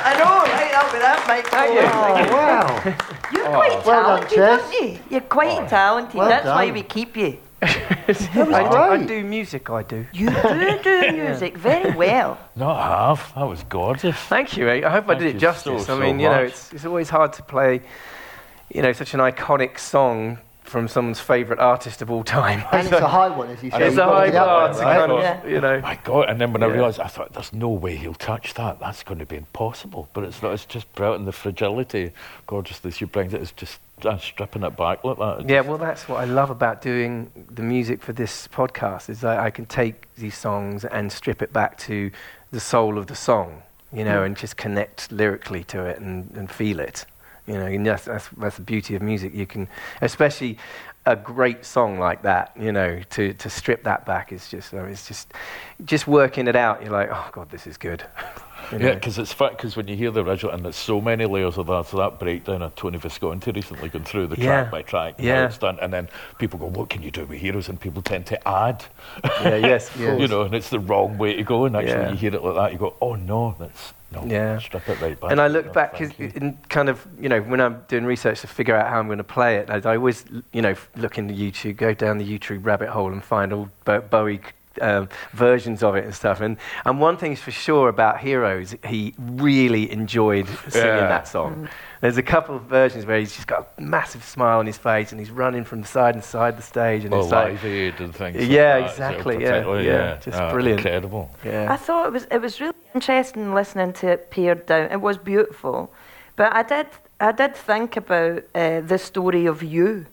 [0.03, 1.47] I know, right up with that, Mike.
[1.47, 1.81] Thank you.
[1.83, 2.95] Oh, wow.
[3.33, 4.61] You're quite Well talented, Jess.
[4.61, 4.99] aren't you?
[5.09, 6.15] You're quite talented.
[6.15, 7.37] well That's why we keep you.
[7.61, 8.75] I, do.
[8.75, 10.05] I do music, I do.
[10.13, 12.39] You do do music very well.
[12.55, 13.35] Not half.
[13.35, 14.15] That was gorgeous.
[14.17, 14.67] Thank you.
[14.67, 14.81] eh?
[14.87, 15.85] I hope I did it justice.
[15.85, 17.81] so, I so mean, you know, it's, it's always hard to play,
[18.73, 22.63] you know, such an iconic song from someone's favourite artist of all time.
[22.71, 23.87] And it's a high one, as you say.
[23.87, 24.97] it's You've a high get up bar right?
[24.99, 25.45] kind of, Yeah.
[25.45, 25.81] you know.
[25.81, 26.29] My God!
[26.29, 28.79] And then when I realised, I thought, "There's no way he'll touch that.
[28.79, 30.53] That's going to be impossible." But it's not.
[30.53, 31.25] It's just brilliant.
[31.25, 32.11] The fragility,
[32.47, 33.41] gorgeously she brings it.
[33.41, 35.49] Is just uh, stripping it back like that.
[35.49, 39.39] Yeah, well, that's what I love about doing the music for this podcast is that
[39.39, 42.11] I can take these songs and strip it back to
[42.51, 43.61] the soul of the song,
[43.91, 47.05] you know, and just connect lyrically to it and, and feel it,
[47.47, 47.65] you know.
[47.65, 49.33] And that's, that's that's the beauty of music.
[49.33, 49.67] You can,
[50.01, 50.57] especially
[51.05, 54.83] a great song like that, you know, to, to strip that back is just uh,
[54.85, 55.33] it's just
[55.85, 56.81] just working it out.
[56.81, 58.03] You're like, oh god, this is good.
[58.71, 59.51] You Yeah, because it's fun.
[59.51, 62.19] Because when you hear the original, and there's so many layers of that, so that
[62.19, 64.45] breakdown of Tony Visconti recently going through the Yeah.
[64.45, 65.45] track by track, Yeah.
[65.45, 68.25] it's done, and then people go, "What can you do with heroes?" And people tend
[68.27, 68.83] to add,
[69.41, 71.65] yeah, yes, you know, and it's the wrong way to go.
[71.65, 71.99] And actually, Yeah.
[72.03, 74.57] when you hear it like that, you go, "Oh no, that's no, Yeah.
[74.59, 77.29] strip it right back." And I No, look back thank 'cause in kind of, you
[77.29, 79.77] know, when I'm doing research to figure out how I'm going to play it, I,
[79.91, 83.23] I always, you know, look in the YouTube, go down the YouTube rabbit hole and
[83.23, 84.41] find all Bowie
[84.79, 86.39] um, versions of it and stuff.
[86.41, 91.07] And, and one thing's for sure about Heroes, he really enjoyed singing Yeah.
[91.07, 91.67] that song.
[91.99, 95.11] There's a couple of versions where he's just got a massive smile on his face
[95.11, 97.03] and he's running from side and side the stage.
[97.05, 98.37] And Or it's like, Live and things.
[98.37, 100.79] like Yeah, that, so exactly, yeah, particularly, yeah, just Ah, brilliant.
[100.79, 101.29] incredible.
[101.43, 101.71] yeah.
[101.71, 104.89] I thought it was it was really interesting listening to it pared down.
[104.91, 105.93] It was beautiful,
[106.35, 106.87] but I did
[107.19, 110.07] I did think about uh, the story of you.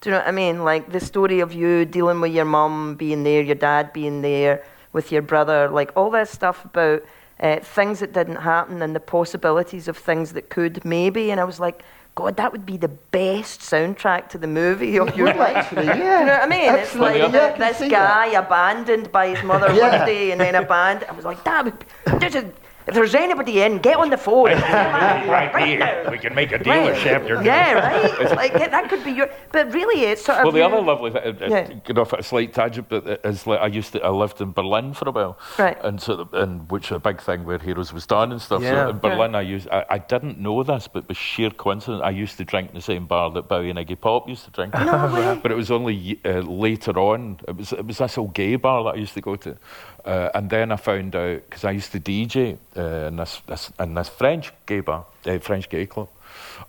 [0.00, 0.64] Do you know what I mean?
[0.64, 4.64] Like the story of you dealing with your mum being there, your dad being there,
[4.92, 7.02] with your brother, like all this stuff about
[7.38, 11.30] uh, things that didn't happen and the possibilities of things that could maybe.
[11.30, 11.82] And I was like,
[12.16, 15.56] God, that would be the best soundtrack to the movie of your life.
[15.56, 16.74] actually, Do you know what I mean?
[16.74, 19.98] It's like yeah, this guy abandoned by his mother Yeah.
[19.98, 21.08] one day and then abandoned.
[21.10, 21.86] I was like, that would be,
[22.86, 24.46] If there's anybody in, get on the phone.
[24.46, 25.78] right Right here.
[25.78, 26.10] now.
[26.10, 27.02] We can make a deal with Right.
[27.02, 28.36] Chef Your Yeah, right.
[28.36, 29.28] like that could be your.
[29.52, 30.44] But really, it's sort of.
[30.44, 31.62] Well, the you- other lovely thing, uh, Yeah.
[31.84, 34.40] get off at a slight tangent, but it is like I used to, I lived
[34.40, 35.76] in Berlin for a while, Right.
[35.84, 38.62] and so, the, and which is a big thing where Heroes was done and stuff.
[38.62, 38.84] Yeah.
[38.84, 42.10] So in Berlin, I used, I, I didn't know this, but by sheer coincidence, I
[42.10, 44.74] used to drink in the same bar that Bowie and Iggy Pop used to drink.
[44.74, 45.38] No way.
[45.42, 47.38] But it was only uh, later on.
[47.46, 49.56] It was it was this old gay bar that I used to go to,
[50.04, 53.72] uh, and then I found out because I used to DJ uh, in this, this
[53.78, 56.08] in this French gay bar, uh, French gay club,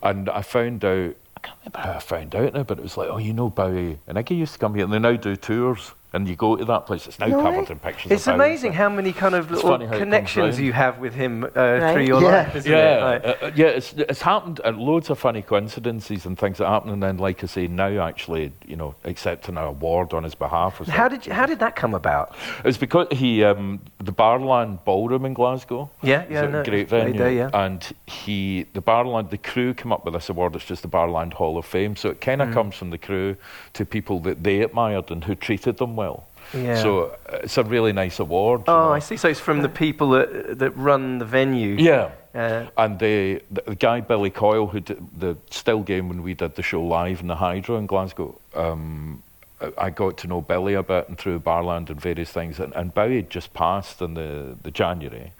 [0.01, 1.15] and I found out.
[1.35, 3.49] I can't remember how I found out now, but it was like, oh, you know,
[3.49, 6.55] Bowie and Iggy used to come here, and they now do tours, and you go
[6.57, 7.07] to that place.
[7.07, 7.67] It's now No covered way.
[7.71, 8.11] in pictures.
[8.11, 10.99] It's of amazing how many kind of little funny how it comes connections you have
[10.99, 11.93] with him uh, Right.
[11.93, 12.27] through your Yeah.
[12.27, 13.01] life, isn't Yeah, it?
[13.01, 14.59] Like- uh, uh, yeah, it's it's happened.
[14.65, 18.03] Uh, loads of funny coincidences and things that happen, and then, like I say, now
[18.05, 20.81] actually, you know, accepting an award on his behalf.
[20.81, 22.35] Or how did you, how did that come about?
[22.65, 25.89] It's because he, um, the Barrowland Ballroom in Glasgow.
[26.01, 27.17] Yeah, is yeah, a no, great a great venue.
[27.17, 27.49] day, yeah.
[27.53, 30.55] And he, the Barrowland, the crew came up with this award.
[30.55, 31.95] It's just the Barrowland Hall of Fame.
[31.95, 32.53] So it kind of Mm.
[32.53, 33.35] comes from the crew
[33.73, 36.27] to people that they admired and who treated them well.
[36.53, 36.81] Yeah.
[36.81, 36.89] So
[37.29, 38.61] uh, it's a really nice award.
[38.67, 38.93] you Oh, know.
[38.97, 39.17] I see.
[39.17, 41.75] So it's from the people that that run the venue.
[41.91, 42.09] Yeah.
[42.33, 46.55] Uh, And the, the, guy Billy Coyle, who did the still game when we did
[46.55, 49.21] the show live in the Hydro in Glasgow, um,
[49.65, 52.59] I- I got to know Billy a bit and through Barrowland and various things.
[52.59, 55.31] And, and Bowie had just passed in the, the January.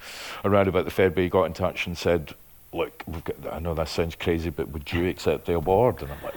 [0.44, 2.24] Around about the February, he got in touch and said,
[2.74, 6.02] Look, we've got, I know that sounds crazy, but would you accept the award?
[6.02, 6.36] And I'm like,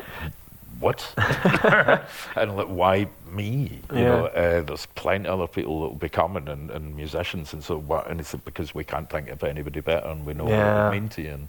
[0.81, 1.13] what?
[2.37, 3.81] and like, why me?
[3.91, 4.05] You Yeah.
[4.05, 7.63] know, uh, there's plenty of other people that will be coming and, and musicians and
[7.63, 8.09] so what.
[8.11, 10.65] And it's because we can't think of anybody better and we know Yeah.
[10.67, 11.31] what it mean to you.
[11.33, 11.49] And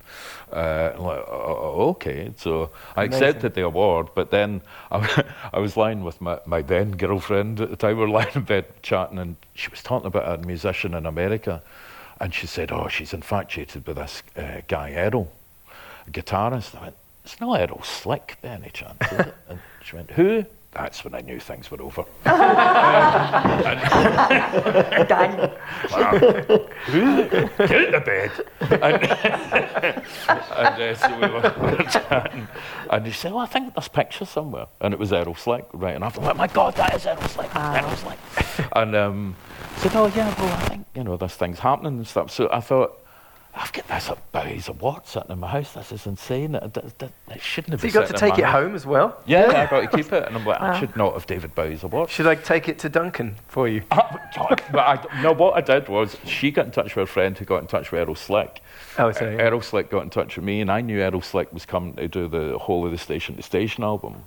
[0.51, 2.31] uh, I'm like, oh, okay.
[2.37, 3.23] So I Amazing.
[3.27, 4.61] accepted the award, but then
[4.91, 5.23] I,
[5.53, 7.97] I was lying with my, my then girlfriend at the time.
[7.97, 11.61] We were lying in bed chatting, and she was talking about a musician in America.
[12.19, 15.27] And she said, oh, she's infatuated with this uh, guy, Earl,
[16.07, 16.75] a guitarist.
[16.77, 16.95] I went,
[17.25, 19.33] it's not Earl Slick by any chance, is it?
[19.49, 20.45] And she went, who?
[20.73, 22.05] That's when I knew things were over.
[22.25, 22.37] Done.
[26.85, 27.23] Who?
[27.29, 28.31] Get to bed.
[28.59, 32.47] And, and uh, so we were, we were chatting.
[32.91, 34.67] And he said, well, I think there's pictures somewhere.
[34.81, 35.95] And it was Earl Slick, right?
[35.95, 37.51] And I thought, my God, that is Earl Slick.
[37.53, 38.19] That's Earl Slick.
[38.75, 39.35] and um,
[39.75, 42.29] I said, oh, yeah, well, I think, you know, there's things happening and stuff.
[42.31, 43.01] So I thought,
[43.57, 45.73] I've got this at Bowie's Award sitting in my house.
[45.73, 46.55] This is insane.
[46.55, 48.63] It, it, it, it shouldn't have so been you got to take it house.
[48.63, 49.21] home as well.
[49.25, 50.27] Yeah, I got to keep it.
[50.27, 52.09] And I'm like, I should not have David Bowie's Award.
[52.09, 53.83] Should I take it to Duncan for you?
[53.91, 54.19] Ah,
[54.71, 57.45] but I, no, what I did was she got in touch with her friend who
[57.45, 58.61] got in touch with Earl Slick.
[58.99, 59.37] Oh, sorry.
[59.39, 62.07] Earl Slick got in touch with me, and I knew Earl Slick was coming to
[62.09, 64.25] do the whole of the Station to Station album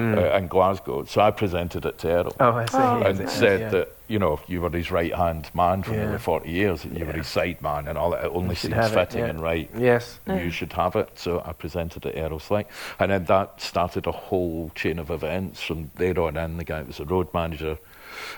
[0.00, 1.04] uh, in Glasgow.
[1.04, 2.36] So I presented it to Earl.
[2.40, 2.76] Oh, I see.
[2.78, 3.68] Oh, and Yes, said yeah.
[3.70, 6.04] that you know you were his right hand man for Yeah.
[6.04, 8.24] nearly forty years, and you were his side man, and all that.
[8.24, 9.30] It only should seems have it, fitting yeah.
[9.30, 9.70] and right.
[9.76, 10.20] Yes.
[10.26, 11.18] You should have it.
[11.18, 12.68] So I presented it to Earl Slick,
[12.98, 16.56] and then that started a whole chain of events from there on in.
[16.58, 17.78] The guy that was the road manager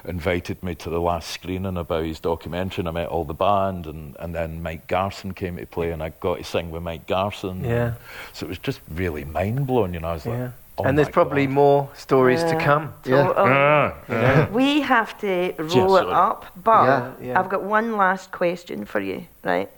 [0.05, 3.87] invited me to the last screening about his documentary, and I met all the band,
[3.87, 7.07] and, and then Mike Garson came to play, and I got to sing with Mike
[7.07, 7.65] Garson.
[7.65, 7.95] Yeah.
[8.33, 10.09] So it was just really mind blowing, you know.
[10.09, 10.43] I was Yeah.
[10.43, 11.55] like, oh and there's probably God.
[11.55, 12.93] more stories to come.
[13.05, 13.27] Yeah.
[13.27, 16.13] So, um, Ah, We have to roll Yeah, it sorry.
[16.13, 17.39] up, but Yeah, yeah.
[17.39, 19.69] I've got one last question for you, right?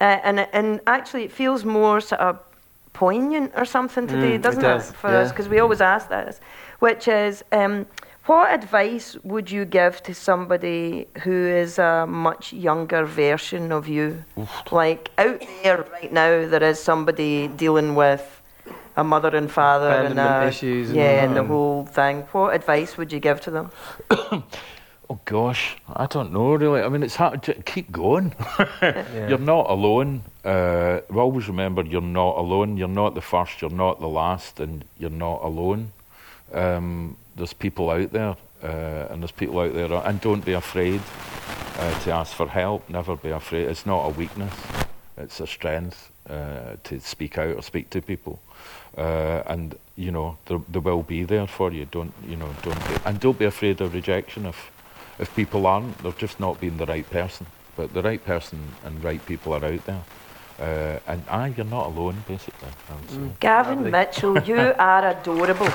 [0.00, 2.38] Uh, and and actually, it feels more sort of
[2.92, 5.30] poignant or something today, Mm, doesn't it, does, for us?
[5.30, 6.40] Because we always ask this,
[6.80, 7.86] which is, um,
[8.26, 11.32] what advice would you give to somebody who
[11.62, 14.24] is a much younger version of you?
[14.70, 18.37] Like out there right now, there is somebody dealing with
[18.98, 22.22] a mother and father and Abandonment a, issues yeah, and the um, whole thing.
[22.32, 23.70] What advice would you give to them?
[25.10, 26.82] Oh gosh, I don't know really.
[26.82, 28.34] I mean, it's hard to keep going.
[28.82, 29.28] Yeah.
[29.28, 30.22] You're not alone.
[30.44, 32.76] Uh, always remember, you're not alone.
[32.76, 33.62] You're not the first.
[33.62, 35.92] You're not the last, and you're not alone.
[36.52, 41.00] Um, there's people out there, uh, and there's people out there, and don't be afraid
[41.78, 42.88] uh, to ask for help.
[42.90, 43.68] Never be afraid.
[43.68, 44.52] It's not a weakness.
[45.18, 48.40] It's a strength uh, to speak out or speak to people,
[48.96, 51.86] uh, and you know they, they will be there for you.
[51.86, 52.54] Don't you know?
[52.62, 54.46] Don't be, and don't be afraid of rejection.
[54.46, 54.70] If
[55.18, 57.46] if people aren't, they've just not been the right person.
[57.76, 60.02] But the right person and right people are out there.
[60.58, 62.68] Uh, and aye, you're not alone, basically.
[62.90, 63.30] I.
[63.38, 63.90] Gavin Lovely.
[63.92, 65.70] Mitchell, you are adorable.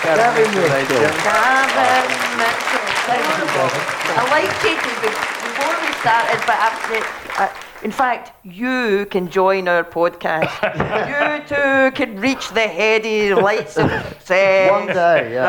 [0.00, 1.04] Gavin Mitchell.
[1.20, 3.68] Gavin Mitchell, adorable.
[4.16, 6.96] I like taking before we started, but after,
[7.44, 10.52] uh, In fact, you can join our podcast.
[11.42, 14.70] you too can reach the heady lights of success.
[14.70, 15.44] One day, yeah.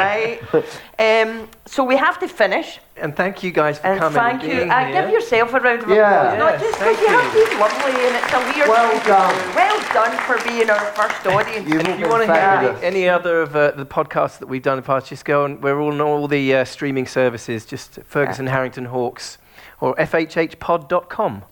[0.99, 1.27] Right?
[1.27, 2.79] Um, so we have to finish.
[2.97, 4.15] And thank you guys for And coming.
[4.17, 4.49] thank you.
[4.49, 5.01] being Uh, here.
[5.01, 6.33] give yourself a round of Yeah.
[6.33, 6.39] applause.
[6.39, 9.07] Not just thank because you have been lovely and it's a weird Well thing to
[9.07, 9.55] done.
[9.55, 11.67] Well done for being our first audience.
[11.69, 12.43] You've if you want to hear
[12.75, 15.45] any, any other of uh, the podcasts that we've done in the past, just go
[15.45, 19.37] and we're all on all the uh, streaming services, just Ferguson Harrington Hawkes
[19.81, 21.43] or fhhpod.com.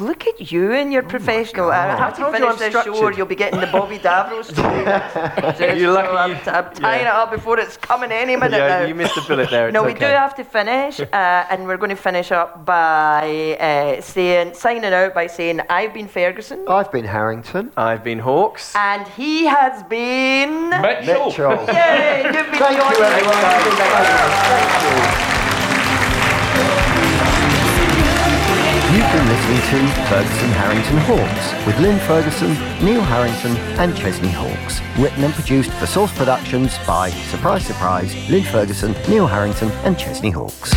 [0.00, 1.70] Look at you and your professional.
[1.72, 3.18] I have to told you finish I'm this show or structured.
[3.18, 5.76] you'll be getting the Bobby Davro story.
[5.80, 7.08] You're lucky so I'm, you- I'm tying yeah.
[7.16, 8.84] it up before it's coming any minute Yeah, now.
[8.86, 9.66] you missed a bullet there.
[9.68, 10.00] It's no, we okay.
[10.00, 11.06] do have to finish, uh,
[11.50, 16.06] and we're going to finish up by uh, saying, signing out by saying, I've been
[16.08, 17.72] Ferguson, I've been Harrington.
[17.76, 18.74] I've been Hawkes.
[18.76, 20.70] and he has been.
[20.70, 21.26] Mitchell.
[21.26, 21.64] Mitchell.
[21.74, 22.22] Yay!
[22.24, 23.34] You've been Thank you, everyone.
[23.34, 24.34] It's been fabulous.
[24.46, 25.47] Thank you.
[29.68, 29.74] To
[30.08, 34.80] Ferguson Harrington Hawkes with Lynn Ferguson, Neil Harrington, and Chesney Hawkes.
[34.98, 40.30] Written and produced for Source Productions by, surprise, surprise, Lynn Ferguson, Neil Harrington, and Chesney
[40.30, 40.72] Hawkes.